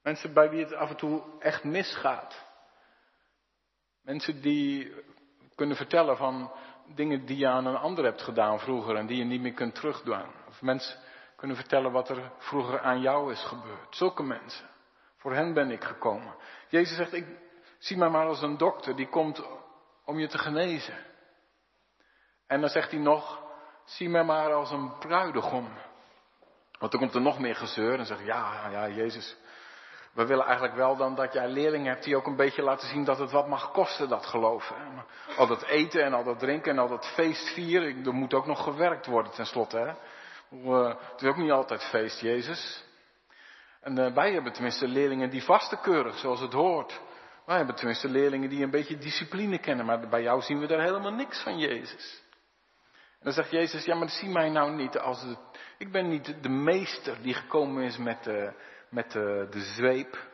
Mensen 0.02 0.32
bij 0.32 0.50
wie 0.50 0.64
het 0.64 0.74
af 0.74 0.90
en 0.90 0.96
toe 0.96 1.22
echt 1.38 1.64
misgaat. 1.64 2.44
Mensen 4.02 4.40
die 4.40 4.94
kunnen 5.54 5.76
vertellen 5.76 6.16
van 6.16 6.52
dingen 6.94 7.26
die 7.26 7.36
je 7.36 7.48
aan 7.48 7.66
een 7.66 7.76
ander 7.76 8.04
hebt 8.04 8.22
gedaan 8.22 8.60
vroeger 8.60 8.96
en 8.96 9.06
die 9.06 9.16
je 9.16 9.24
niet 9.24 9.40
meer 9.40 9.54
kunt 9.54 9.74
terugdoen. 9.74 10.24
Of 10.48 10.62
mensen 10.62 10.98
kunnen 11.36 11.56
vertellen 11.56 11.92
wat 11.92 12.08
er 12.08 12.32
vroeger 12.38 12.80
aan 12.80 13.00
jou 13.00 13.32
is 13.32 13.44
gebeurd. 13.44 13.96
Zulke 13.96 14.22
mensen. 14.22 14.66
Voor 15.16 15.34
hen 15.34 15.54
ben 15.54 15.70
ik 15.70 15.84
gekomen. 15.84 16.34
Jezus 16.68 16.96
zegt, 16.96 17.12
ik 17.12 17.44
zie 17.78 17.96
mij 17.96 18.08
maar 18.08 18.26
als 18.26 18.42
een 18.42 18.56
dokter 18.56 18.96
die 18.96 19.08
komt 19.08 19.42
om 20.04 20.18
je 20.18 20.28
te 20.28 20.38
genezen. 20.38 20.94
En 22.46 22.60
dan 22.60 22.70
zegt 22.70 22.90
hij 22.90 23.00
nog, 23.00 23.42
zie 23.84 24.08
mij 24.08 24.24
maar 24.24 24.52
als 24.52 24.70
een 24.70 24.98
bruidegom. 24.98 25.68
Want 26.78 26.92
dan 26.92 27.00
komt 27.00 27.14
er 27.14 27.20
nog 27.20 27.38
meer 27.38 27.56
gezeur 27.56 27.98
en 27.98 28.06
zegt, 28.06 28.24
ja, 28.24 28.68
ja, 28.68 28.88
Jezus, 28.88 29.36
we 30.12 30.26
willen 30.26 30.44
eigenlijk 30.44 30.74
wel 30.74 30.96
dan 30.96 31.14
dat 31.14 31.32
jij 31.32 31.48
leerlingen 31.48 31.92
hebt 31.92 32.04
die 32.04 32.16
ook 32.16 32.26
een 32.26 32.36
beetje 32.36 32.62
laten 32.62 32.88
zien 32.88 33.04
dat 33.04 33.18
het 33.18 33.30
wat 33.30 33.48
mag 33.48 33.70
kosten, 33.70 34.08
dat 34.08 34.26
geloven. 34.26 34.76
Al 35.36 35.46
dat 35.46 35.62
eten 35.62 36.04
en 36.04 36.14
al 36.14 36.24
dat 36.24 36.38
drinken 36.38 36.72
en 36.72 36.78
al 36.78 36.88
dat 36.88 37.12
feestvieren, 37.14 38.06
er 38.06 38.14
moet 38.14 38.34
ook 38.34 38.46
nog 38.46 38.62
gewerkt 38.62 39.06
worden 39.06 39.32
tenslotte. 39.32 39.78
Hè? 39.78 39.92
Het 41.12 41.22
is 41.22 41.28
ook 41.28 41.36
niet 41.36 41.50
altijd 41.50 41.82
feest, 41.84 42.20
Jezus. 42.20 42.84
En 43.80 43.98
uh, 43.98 44.14
wij 44.14 44.32
hebben 44.32 44.52
tenminste 44.52 44.88
leerlingen 44.88 45.30
die 45.30 45.42
vasten 45.42 45.80
keurig, 45.80 46.18
zoals 46.18 46.40
het 46.40 46.52
hoort. 46.52 47.00
Wij 47.46 47.56
hebben 47.56 47.74
tenminste 47.74 48.08
leerlingen 48.08 48.48
die 48.48 48.62
een 48.62 48.70
beetje 48.70 48.98
discipline 48.98 49.58
kennen, 49.58 49.86
maar 49.86 50.08
bij 50.08 50.22
jou 50.22 50.42
zien 50.42 50.58
we 50.58 50.66
daar 50.66 50.82
helemaal 50.82 51.12
niks 51.12 51.42
van, 51.42 51.58
Jezus. 51.58 52.24
En 52.92 53.22
dan 53.22 53.32
zegt 53.32 53.50
Jezus, 53.50 53.84
ja, 53.84 53.94
maar 53.94 54.08
zie 54.08 54.28
mij 54.28 54.48
nou 54.48 54.74
niet 54.74 54.98
als 54.98 55.36
ik 55.78 55.92
ben 55.92 56.08
niet 56.08 56.42
de 56.42 56.48
meester 56.48 57.22
die 57.22 57.34
gekomen 57.34 57.82
is 57.82 57.96
met 57.96 58.24
de, 58.24 58.52
met 58.90 59.10
de, 59.12 59.46
de 59.50 59.60
zweep. 59.60 60.28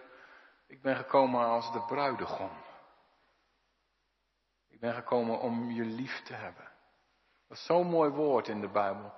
Ik 0.67 0.83
ben 0.83 0.97
gekomen 0.97 1.45
als 1.45 1.73
de 1.73 1.85
bruidegom. 1.85 2.51
Ik 4.71 4.81
ben 4.81 4.95
gekomen 4.95 5.41
om 5.41 5.71
je 5.71 5.85
lief 5.85 6.23
te 6.23 6.35
hebben. 6.35 6.69
Dat 7.49 7.57
is 7.57 7.65
zo'n 7.65 7.87
mooi 7.87 8.11
woord 8.11 8.49
in 8.49 8.61
de 8.61 8.71
Bijbel. 8.71 9.13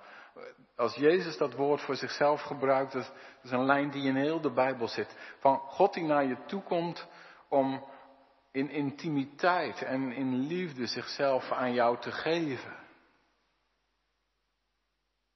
Als 0.75 0.95
Jezus 0.95 1.37
dat 1.37 1.53
woord 1.53 1.81
voor 1.81 1.95
zichzelf 1.95 2.41
gebruikt, 2.41 2.93
dat 2.93 3.13
is 3.41 3.51
een 3.51 3.65
lijn 3.65 3.89
die 3.89 4.07
in 4.07 4.15
heel 4.15 4.41
de 4.41 4.51
Bijbel 4.51 4.87
zit. 4.87 5.35
Van 5.39 5.57
God 5.57 5.93
die 5.93 6.03
naar 6.03 6.25
je 6.25 6.45
toe 6.45 6.61
komt 6.61 7.07
om 7.49 7.85
in 8.51 8.69
intimiteit 8.69 9.81
en 9.81 10.11
in 10.11 10.35
liefde 10.35 10.85
zichzelf 10.85 11.51
aan 11.51 11.73
jou 11.73 11.99
te 11.99 12.11
geven. 12.11 12.75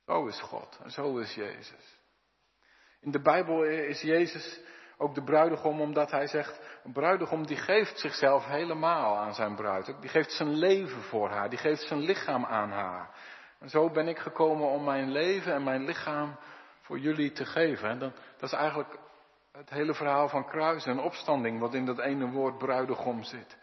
Zo 0.05 0.25
is 0.25 0.39
God 0.39 0.79
en 0.83 0.91
zo 0.91 1.17
is 1.17 1.33
Jezus. 1.33 1.99
In 3.01 3.11
de 3.11 3.21
Bijbel 3.21 3.63
is 3.63 4.01
Jezus 4.01 4.59
ook 4.97 5.15
de 5.15 5.23
bruidegom 5.23 5.81
omdat 5.81 6.11
hij 6.11 6.27
zegt, 6.27 6.59
een 6.83 6.91
bruidegom 6.91 7.45
die 7.45 7.57
geeft 7.57 7.99
zichzelf 7.99 8.45
helemaal 8.45 9.17
aan 9.17 9.33
zijn 9.33 9.55
bruid. 9.55 9.95
Die 9.99 10.09
geeft 10.09 10.31
zijn 10.31 10.53
leven 10.53 11.01
voor 11.01 11.29
haar, 11.29 11.49
die 11.49 11.59
geeft 11.59 11.81
zijn 11.81 11.99
lichaam 11.99 12.45
aan 12.45 12.71
haar. 12.71 13.09
En 13.59 13.69
zo 13.69 13.89
ben 13.89 14.07
ik 14.07 14.17
gekomen 14.17 14.67
om 14.67 14.83
mijn 14.83 15.11
leven 15.11 15.53
en 15.53 15.63
mijn 15.63 15.85
lichaam 15.85 16.35
voor 16.81 16.99
jullie 16.99 17.31
te 17.31 17.45
geven. 17.45 17.89
En 17.89 17.99
dat, 17.99 18.13
dat 18.37 18.51
is 18.51 18.57
eigenlijk 18.57 18.99
het 19.51 19.69
hele 19.69 19.93
verhaal 19.93 20.29
van 20.29 20.45
kruis 20.45 20.85
en 20.85 20.99
opstanding, 20.99 21.59
wat 21.59 21.73
in 21.73 21.85
dat 21.85 21.99
ene 21.99 22.29
woord 22.29 22.57
bruidegom 22.57 23.23
zit. 23.23 23.57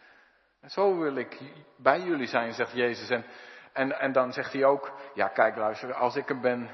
En 0.60 0.70
zo 0.70 0.98
wil 0.98 1.16
ik 1.16 1.40
bij 1.76 2.00
jullie 2.00 2.26
zijn, 2.26 2.52
zegt 2.52 2.72
Jezus. 2.72 3.08
En, 3.08 3.24
en, 3.72 4.00
en 4.00 4.12
dan 4.12 4.32
zegt 4.32 4.52
hij 4.52 4.64
ook, 4.64 4.92
ja 5.14 5.28
kijk 5.28 5.56
luister, 5.56 5.94
als 5.94 6.16
ik 6.16 6.28
er 6.28 6.40
ben, 6.40 6.70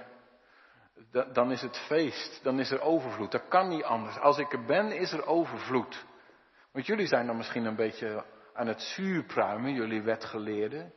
dan 1.32 1.50
is 1.50 1.62
het 1.62 1.78
feest, 1.78 2.40
dan 2.42 2.58
is 2.58 2.70
er 2.70 2.80
overvloed. 2.80 3.30
Dat 3.30 3.48
kan 3.48 3.68
niet 3.68 3.82
anders. 3.82 4.18
Als 4.18 4.38
ik 4.38 4.52
er 4.52 4.64
ben, 4.64 4.92
is 4.92 5.12
er 5.12 5.26
overvloed. 5.26 6.06
Want 6.72 6.86
jullie 6.86 7.06
zijn 7.06 7.26
dan 7.26 7.36
misschien 7.36 7.64
een 7.64 7.76
beetje 7.76 8.24
aan 8.54 8.66
het 8.66 8.80
zuurpruimen, 8.80 9.72
jullie 9.72 10.02
wetgeleerden. 10.02 10.92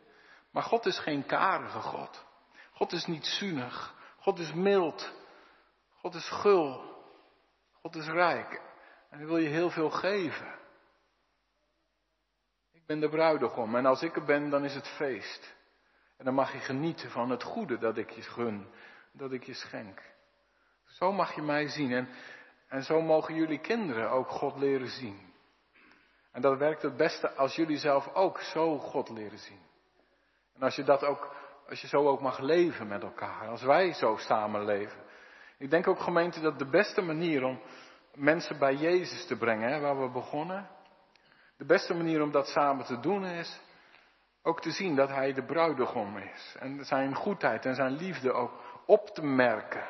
Maar 0.51 0.63
God 0.63 0.85
is 0.85 0.99
geen 0.99 1.25
karige 1.25 1.79
God. 1.79 2.25
God 2.73 2.91
is 2.91 3.05
niet 3.05 3.25
zuinig. 3.25 3.95
God 4.19 4.39
is 4.39 4.53
mild. 4.53 5.13
God 5.95 6.15
is 6.15 6.29
gul. 6.29 6.94
God 7.85 7.95
is 7.95 8.07
rijk. 8.07 8.61
En 9.09 9.17
hij 9.17 9.27
wil 9.27 9.37
je 9.37 9.49
heel 9.49 9.69
veel 9.69 9.89
geven. 9.89 10.55
Ik 12.73 12.85
ben 12.85 12.99
de 12.99 13.09
bruidegom. 13.09 13.75
En 13.75 13.85
als 13.85 14.01
ik 14.01 14.15
er 14.15 14.23
ben, 14.23 14.49
dan 14.49 14.63
is 14.63 14.73
het 14.73 14.87
feest. 14.87 15.55
En 16.17 16.25
dan 16.25 16.33
mag 16.33 16.53
je 16.53 16.59
genieten 16.59 17.11
van 17.11 17.29
het 17.29 17.43
goede 17.43 17.77
dat 17.77 17.97
ik 17.97 18.09
je 18.09 18.21
gun. 18.21 18.67
Dat 19.11 19.31
ik 19.31 19.43
je 19.43 19.53
schenk. 19.53 20.01
Zo 20.85 21.11
mag 21.11 21.35
je 21.35 21.41
mij 21.41 21.67
zien. 21.67 21.91
En, 21.91 22.09
en 22.67 22.83
zo 22.83 23.01
mogen 23.01 23.35
jullie 23.35 23.59
kinderen 23.59 24.09
ook 24.09 24.29
God 24.29 24.57
leren 24.57 24.89
zien. 24.89 25.33
En 26.31 26.41
dat 26.41 26.57
werkt 26.57 26.81
het 26.81 26.97
beste 26.97 27.31
als 27.31 27.55
jullie 27.55 27.77
zelf 27.77 28.13
ook 28.13 28.39
zo 28.39 28.77
God 28.77 29.09
leren 29.09 29.39
zien. 29.39 29.61
En 30.55 30.61
als 30.61 30.75
je 30.75 30.83
dat 30.83 31.03
ook, 31.03 31.35
als 31.69 31.81
je 31.81 31.87
zo 31.87 32.07
ook 32.07 32.21
mag 32.21 32.39
leven 32.39 32.87
met 32.87 33.03
elkaar. 33.03 33.47
Als 33.47 33.63
wij 33.63 33.93
zo 33.93 34.17
samen 34.17 34.65
leven. 34.65 35.04
Ik 35.57 35.69
denk 35.69 35.87
ook 35.87 35.99
gemeente 35.99 36.39
dat 36.39 36.59
de 36.59 36.69
beste 36.69 37.01
manier 37.01 37.43
om 37.43 37.61
mensen 38.13 38.59
bij 38.59 38.75
Jezus 38.75 39.27
te 39.27 39.37
brengen, 39.37 39.81
waar 39.81 40.01
we 40.01 40.09
begonnen. 40.09 40.67
De 41.57 41.65
beste 41.65 41.93
manier 41.93 42.21
om 42.21 42.31
dat 42.31 42.47
samen 42.47 42.85
te 42.85 42.99
doen 42.99 43.25
is 43.25 43.59
ook 44.41 44.61
te 44.61 44.71
zien 44.71 44.95
dat 44.95 45.09
Hij 45.09 45.33
de 45.33 45.45
bruidegom 45.45 46.17
is. 46.17 46.55
En 46.59 46.85
zijn 46.85 47.15
goedheid 47.15 47.65
en 47.65 47.75
zijn 47.75 47.91
liefde 47.91 48.31
ook 48.31 48.51
op 48.85 49.07
te 49.07 49.23
merken. 49.23 49.87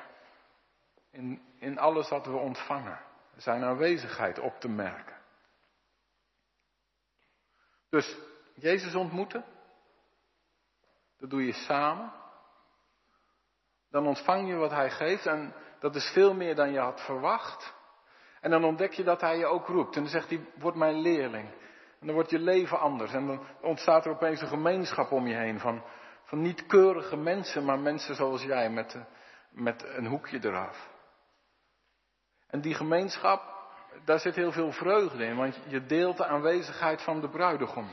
In 1.60 1.78
alles 1.78 2.10
wat 2.10 2.26
we 2.26 2.36
ontvangen. 2.36 3.00
Zijn 3.36 3.64
aanwezigheid 3.64 4.40
op 4.40 4.60
te 4.60 4.70
merken. 4.70 5.16
Dus 7.90 8.18
Jezus 8.54 8.96
ontmoeten. 8.96 9.46
Dat 11.18 11.30
doe 11.30 11.46
je 11.46 11.54
samen. 11.54 12.12
Dan 13.96 14.08
ontvang 14.08 14.48
je 14.48 14.56
wat 14.56 14.72
Hij 14.72 14.90
geeft 14.90 15.26
en 15.26 15.54
dat 15.80 15.96
is 15.96 16.12
veel 16.14 16.34
meer 16.34 16.56
dan 16.56 16.72
je 16.72 16.80
had 16.80 17.02
verwacht. 17.02 17.74
En 18.42 18.50
dan 18.50 18.64
ontdek 18.64 18.94
je 18.94 19.04
dat 19.04 19.22
Hij 19.22 19.38
je 19.38 19.46
ook 19.46 19.68
roept. 19.68 19.96
En 19.96 20.02
dan 20.02 20.12
zegt 20.12 20.30
hij, 20.30 20.46
word 20.56 20.76
mijn 20.76 21.02
leerling. 21.02 21.50
En 22.00 22.06
dan 22.06 22.14
wordt 22.16 22.30
je 22.30 22.40
leven 22.40 22.80
anders. 22.80 23.14
En 23.14 23.28
dan 23.28 23.46
ontstaat 23.62 24.06
er 24.06 24.12
opeens 24.12 24.42
een 24.42 24.48
gemeenschap 24.48 25.12
om 25.12 25.28
je 25.28 25.36
heen 25.36 25.60
van, 25.60 25.84
van 26.24 26.42
niet 26.42 26.66
keurige 26.66 27.18
mensen, 27.18 27.66
maar 27.66 27.80
mensen 27.80 28.16
zoals 28.16 28.44
jij 28.44 28.70
met, 28.70 28.98
met 29.50 29.84
een 29.84 30.06
hoekje 30.06 30.40
eraf. 30.42 30.90
En 32.48 32.62
die 32.62 32.74
gemeenschap, 32.74 33.42
daar 34.06 34.20
zit 34.20 34.36
heel 34.36 34.52
veel 34.52 34.72
vreugde 34.72 35.26
in, 35.26 35.36
want 35.36 35.60
je 35.68 35.86
deelt 35.86 36.18
de 36.18 36.26
aanwezigheid 36.26 37.02
van 37.02 37.22
de 37.22 37.30
bruidegom. 37.30 37.90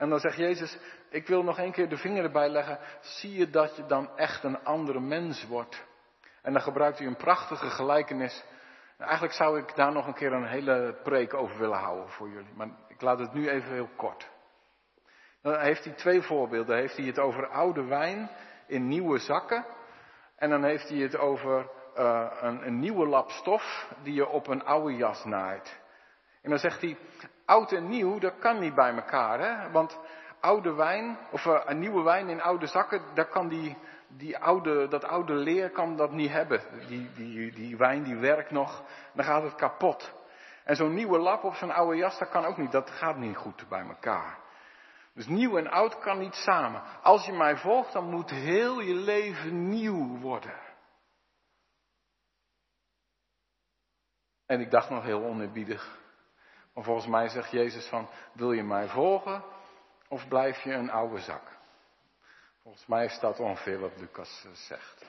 En 0.00 0.08
dan 0.08 0.18
zegt 0.18 0.36
Jezus, 0.36 0.78
ik 1.10 1.26
wil 1.26 1.42
nog 1.42 1.58
een 1.58 1.72
keer 1.72 1.88
de 1.88 1.96
vinger 1.96 2.24
erbij 2.24 2.48
leggen, 2.48 2.78
zie 3.00 3.38
je 3.38 3.50
dat 3.50 3.76
je 3.76 3.86
dan 3.86 4.16
echt 4.16 4.44
een 4.44 4.64
andere 4.64 5.00
mens 5.00 5.46
wordt. 5.46 5.84
En 6.42 6.52
dan 6.52 6.62
gebruikt 6.62 6.98
hij 6.98 7.06
een 7.06 7.16
prachtige 7.16 7.70
gelijkenis. 7.70 8.44
Eigenlijk 8.98 9.32
zou 9.32 9.58
ik 9.58 9.74
daar 9.74 9.92
nog 9.92 10.06
een 10.06 10.14
keer 10.14 10.32
een 10.32 10.46
hele 10.46 11.00
preek 11.02 11.34
over 11.34 11.58
willen 11.58 11.78
houden 11.78 12.08
voor 12.08 12.28
jullie, 12.28 12.52
maar 12.54 12.68
ik 12.88 13.00
laat 13.00 13.18
het 13.18 13.32
nu 13.32 13.48
even 13.48 13.72
heel 13.72 13.90
kort. 13.96 14.30
Dan 15.42 15.58
heeft 15.58 15.84
hij 15.84 15.94
twee 15.94 16.22
voorbeelden. 16.22 16.76
Heeft 16.76 16.96
hij 16.96 17.06
het 17.06 17.18
over 17.18 17.48
oude 17.48 17.84
wijn 17.84 18.30
in 18.66 18.88
nieuwe 18.88 19.18
zakken. 19.18 19.64
En 20.36 20.50
dan 20.50 20.64
heeft 20.64 20.88
hij 20.88 20.98
het 20.98 21.16
over 21.16 21.70
eh, 21.94 22.30
een, 22.40 22.66
een 22.66 22.78
nieuwe 22.78 23.06
lap 23.06 23.30
stof 23.30 23.92
die 24.02 24.14
je 24.14 24.28
op 24.28 24.46
een 24.46 24.64
oude 24.64 24.96
jas 24.96 25.24
naait. 25.24 25.80
En 26.42 26.50
dan 26.50 26.58
zegt 26.58 26.80
hij, 26.80 26.96
oud 27.50 27.72
en 27.72 27.88
nieuw, 27.88 28.18
dat 28.18 28.38
kan 28.38 28.58
niet 28.58 28.74
bij 28.74 28.94
elkaar, 28.94 29.40
hè? 29.40 29.70
Want 29.70 29.98
oude 30.40 30.74
wijn, 30.74 31.18
of 31.30 31.44
uh, 31.44 31.60
een 31.64 31.78
nieuwe 31.78 32.02
wijn 32.02 32.28
in 32.28 32.42
oude 32.42 32.66
zakken, 32.66 33.02
daar 33.14 33.28
kan 33.28 33.48
die, 33.48 33.76
die 34.08 34.38
oude, 34.38 34.88
dat 34.88 35.04
oude 35.04 35.34
leer 35.34 35.70
kan 35.70 35.96
dat 35.96 36.10
niet 36.10 36.30
hebben. 36.30 36.60
Die, 36.86 37.12
die, 37.12 37.52
die 37.52 37.76
wijn 37.76 38.02
die 38.02 38.16
werkt 38.16 38.50
nog, 38.50 38.82
dan 39.12 39.24
gaat 39.24 39.42
het 39.42 39.54
kapot. 39.54 40.14
En 40.64 40.76
zo'n 40.76 40.94
nieuwe 40.94 41.18
lap 41.18 41.44
op 41.44 41.54
zo'n 41.54 41.70
oude 41.70 41.96
jas, 41.96 42.18
dat 42.18 42.28
kan 42.28 42.44
ook 42.44 42.56
niet, 42.56 42.72
dat 42.72 42.90
gaat 42.90 43.16
niet 43.16 43.36
goed 43.36 43.68
bij 43.68 43.84
elkaar. 43.88 44.38
Dus 45.14 45.26
nieuw 45.26 45.56
en 45.56 45.70
oud 45.70 45.98
kan 45.98 46.18
niet 46.18 46.34
samen. 46.34 46.82
Als 47.02 47.26
je 47.26 47.32
mij 47.32 47.56
volgt, 47.56 47.92
dan 47.92 48.10
moet 48.10 48.30
heel 48.30 48.80
je 48.80 48.94
leven 48.94 49.68
nieuw 49.68 50.18
worden. 50.18 50.58
En 54.46 54.60
ik 54.60 54.70
dacht 54.70 54.90
nog 54.90 55.04
heel 55.04 55.24
oneerbiedig. 55.24 55.99
Volgens 56.82 57.06
mij 57.06 57.28
zegt 57.28 57.50
Jezus 57.50 57.86
van, 57.86 58.08
wil 58.32 58.52
je 58.52 58.62
mij 58.62 58.88
volgen 58.88 59.44
of 60.08 60.28
blijf 60.28 60.62
je 60.62 60.72
een 60.72 60.90
oude 60.90 61.18
zak? 61.18 61.58
Volgens 62.62 62.86
mij 62.86 63.04
is 63.04 63.18
dat 63.20 63.40
ongeveer 63.40 63.80
wat 63.80 63.96
Lucas 63.96 64.44
eh, 64.44 64.52
zegt. 64.52 65.04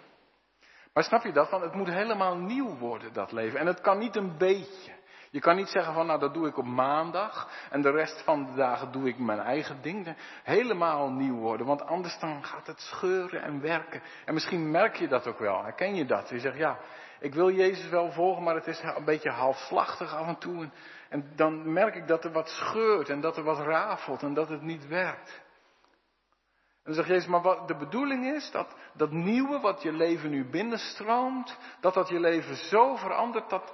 Maar 0.93 1.03
snap 1.03 1.23
je 1.23 1.31
dat? 1.31 1.49
Want 1.49 1.63
het 1.63 1.73
moet 1.73 1.88
helemaal 1.88 2.36
nieuw 2.36 2.77
worden, 2.77 3.13
dat 3.13 3.31
leven. 3.31 3.60
En 3.60 3.65
het 3.65 3.81
kan 3.81 3.97
niet 3.97 4.15
een 4.15 4.38
beetje. 4.38 4.99
Je 5.31 5.39
kan 5.39 5.55
niet 5.55 5.67
zeggen 5.67 5.93
van, 5.93 6.05
nou 6.05 6.19
dat 6.19 6.33
doe 6.33 6.47
ik 6.47 6.57
op 6.57 6.65
maandag 6.65 7.49
en 7.69 7.81
de 7.81 7.91
rest 7.91 8.21
van 8.23 8.45
de 8.45 8.53
dagen 8.53 8.91
doe 8.91 9.07
ik 9.07 9.17
mijn 9.17 9.39
eigen 9.39 9.81
ding. 9.81 10.15
Helemaal 10.43 11.09
nieuw 11.09 11.35
worden, 11.35 11.65
want 11.65 11.85
anders 11.85 12.19
dan 12.19 12.43
gaat 12.43 12.67
het 12.67 12.79
scheuren 12.79 13.41
en 13.41 13.61
werken. 13.61 14.01
En 14.25 14.33
misschien 14.33 14.71
merk 14.71 14.95
je 14.95 15.07
dat 15.07 15.27
ook 15.27 15.39
wel, 15.39 15.63
herken 15.63 15.95
je 15.95 16.05
dat? 16.05 16.29
Je 16.29 16.39
zegt, 16.39 16.57
ja, 16.57 16.77
ik 17.19 17.33
wil 17.33 17.51
Jezus 17.51 17.89
wel 17.89 18.11
volgen, 18.11 18.43
maar 18.43 18.55
het 18.55 18.67
is 18.67 18.81
een 18.95 19.05
beetje 19.05 19.29
halfslachtig 19.29 20.15
af 20.15 20.27
en 20.27 20.37
toe. 20.37 20.61
En, 20.61 20.71
en 21.09 21.31
dan 21.35 21.73
merk 21.73 21.95
ik 21.95 22.07
dat 22.07 22.23
er 22.23 22.31
wat 22.31 22.49
scheurt 22.49 23.09
en 23.09 23.21
dat 23.21 23.37
er 23.37 23.43
wat 23.43 23.59
rafelt 23.59 24.23
en 24.23 24.33
dat 24.33 24.49
het 24.49 24.61
niet 24.61 24.87
werkt. 24.87 25.41
Dan 26.91 27.04
zegt 27.04 27.15
Jezus, 27.15 27.32
maar 27.32 27.41
wat 27.41 27.67
de 27.67 27.77
bedoeling 27.77 28.25
is, 28.25 28.51
dat 28.51 28.75
dat 28.93 29.12
nieuwe 29.12 29.60
wat 29.60 29.82
je 29.82 29.91
leven 29.91 30.30
nu 30.30 30.49
binnenstroomt, 30.49 31.58
dat 31.80 31.93
dat 31.93 32.10
je 32.10 32.19
leven 32.19 32.56
zo 32.56 32.95
verandert 32.95 33.49
dat 33.49 33.73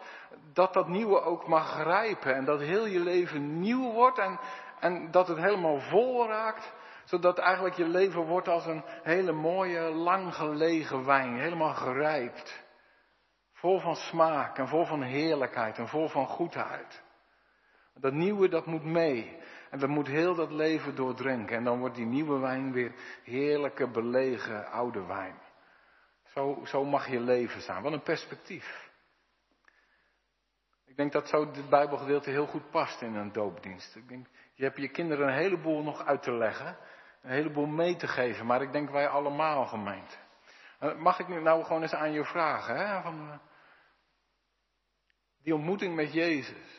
dat, 0.53 0.73
dat 0.73 0.87
nieuwe 0.87 1.21
ook 1.21 1.47
mag 1.47 1.69
grijpen. 1.69 2.35
En 2.35 2.45
dat 2.45 2.59
heel 2.59 2.85
je 2.85 2.99
leven 2.99 3.59
nieuw 3.59 3.91
wordt 3.91 4.17
en, 4.17 4.39
en 4.79 5.11
dat 5.11 5.27
het 5.27 5.37
helemaal 5.37 5.79
vol 5.79 6.27
raakt, 6.27 6.73
zodat 7.03 7.37
eigenlijk 7.37 7.75
je 7.75 7.87
leven 7.87 8.21
wordt 8.21 8.47
als 8.47 8.65
een 8.65 8.83
hele 9.03 9.31
mooie, 9.31 9.81
lang 9.81 10.35
gelegen 10.35 11.05
wijn, 11.05 11.39
helemaal 11.39 11.73
gerijpt. 11.73 12.63
Vol 13.53 13.79
van 13.79 13.95
smaak 13.95 14.57
en 14.57 14.67
vol 14.67 14.85
van 14.85 15.01
heerlijkheid 15.01 15.77
en 15.77 15.87
vol 15.87 16.07
van 16.07 16.27
goedheid. 16.27 17.03
Dat 17.93 18.13
nieuwe, 18.13 18.49
dat 18.49 18.65
moet 18.65 18.85
mee. 18.85 19.37
En 19.69 19.79
dat 19.79 19.89
moet 19.89 20.07
heel 20.07 20.35
dat 20.35 20.51
leven 20.51 20.95
doordrinken. 20.95 21.57
En 21.57 21.63
dan 21.63 21.79
wordt 21.79 21.95
die 21.95 22.05
nieuwe 22.05 22.39
wijn 22.39 22.71
weer 22.71 22.91
heerlijke, 23.23 23.87
belegen, 23.87 24.71
oude 24.71 25.05
wijn. 25.05 25.35
Zo, 26.23 26.61
zo 26.65 26.85
mag 26.85 27.07
je 27.07 27.19
leven 27.19 27.61
zijn. 27.61 27.83
Wat 27.83 27.93
een 27.93 28.01
perspectief. 28.01 28.89
Ik 30.85 30.95
denk 30.95 31.11
dat 31.11 31.27
zo 31.27 31.51
dit 31.51 31.69
Bijbelgedeelte 31.69 32.29
heel 32.29 32.47
goed 32.47 32.69
past 32.69 33.01
in 33.01 33.15
een 33.15 33.31
doopdienst. 33.31 33.95
Ik 33.95 34.07
denk, 34.07 34.27
je 34.53 34.63
hebt 34.63 34.77
je 34.77 34.89
kinderen 34.89 35.27
een 35.27 35.33
heleboel 35.33 35.83
nog 35.83 36.05
uit 36.05 36.23
te 36.23 36.31
leggen. 36.31 36.77
Een 37.21 37.31
heleboel 37.31 37.65
mee 37.65 37.95
te 37.95 38.07
geven. 38.07 38.45
Maar 38.45 38.61
ik 38.61 38.71
denk 38.71 38.89
wij 38.89 39.07
allemaal 39.07 39.65
gemeente. 39.65 40.15
Eh, 40.79 40.95
mag 40.95 41.19
ik 41.19 41.27
nu 41.27 41.41
nou 41.41 41.63
gewoon 41.63 41.81
eens 41.81 41.93
aan 41.93 42.11
je 42.11 42.25
vragen? 42.25 42.75
Hè? 42.75 43.01
Van, 43.01 43.29
eh, 43.31 43.37
die 45.43 45.55
ontmoeting 45.55 45.95
met 45.95 46.13
Jezus. 46.13 46.76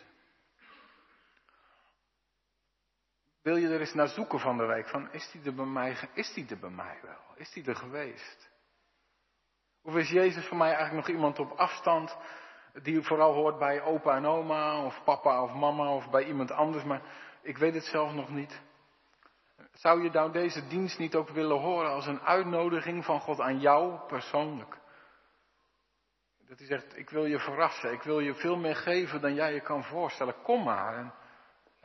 Wil 3.48 3.56
je 3.56 3.68
er 3.68 3.80
eens 3.80 3.94
naar 3.94 4.08
zoeken 4.08 4.40
van 4.40 4.56
de 4.56 4.66
week? 4.66 4.88
Van, 4.88 5.12
is 5.12 5.30
die 5.30 5.42
er 5.44 5.54
bij 5.54 5.64
mij, 5.64 5.96
is 6.14 6.32
die 6.32 6.46
er 6.48 6.58
bij 6.58 6.70
mij 6.70 6.98
wel? 7.02 7.36
Is 7.36 7.52
die 7.52 7.66
er 7.66 7.76
geweest? 7.76 8.50
Of 9.82 9.94
is 9.94 10.10
Jezus 10.10 10.46
voor 10.46 10.56
mij 10.56 10.74
eigenlijk 10.74 11.06
nog 11.06 11.16
iemand 11.16 11.38
op 11.38 11.50
afstand, 11.50 12.16
die 12.82 13.02
vooral 13.02 13.34
hoort 13.34 13.58
bij 13.58 13.82
opa 13.82 14.16
en 14.16 14.26
oma, 14.26 14.84
of 14.84 15.04
papa 15.04 15.42
of 15.42 15.52
mama, 15.52 15.94
of 15.94 16.10
bij 16.10 16.24
iemand 16.24 16.50
anders, 16.50 16.84
maar 16.84 17.02
ik 17.42 17.58
weet 17.58 17.74
het 17.74 17.84
zelf 17.84 18.12
nog 18.12 18.30
niet. 18.30 18.60
Zou 19.72 20.02
je 20.02 20.10
nou 20.10 20.32
deze 20.32 20.66
dienst 20.66 20.98
niet 20.98 21.14
ook 21.14 21.28
willen 21.28 21.58
horen 21.58 21.90
als 21.90 22.06
een 22.06 22.20
uitnodiging 22.20 23.04
van 23.04 23.20
God 23.20 23.40
aan 23.40 23.60
jou 23.60 23.98
persoonlijk? 24.06 24.78
Dat 26.48 26.58
hij 26.58 26.66
zegt, 26.66 26.96
ik 26.96 27.10
wil 27.10 27.24
je 27.24 27.38
verrassen, 27.38 27.92
ik 27.92 28.02
wil 28.02 28.20
je 28.20 28.34
veel 28.34 28.56
meer 28.56 28.76
geven 28.76 29.20
dan 29.20 29.34
jij 29.34 29.54
je 29.54 29.60
kan 29.60 29.84
voorstellen. 29.84 30.42
Kom 30.42 30.64
maar 30.64 30.96
en 30.96 31.14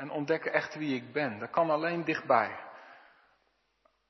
en 0.03 0.11
ontdekken 0.11 0.53
echt 0.53 0.75
wie 0.75 0.95
ik 0.95 1.13
ben. 1.13 1.39
Dat 1.39 1.49
kan 1.49 1.69
alleen 1.69 2.03
dichtbij. 2.03 2.59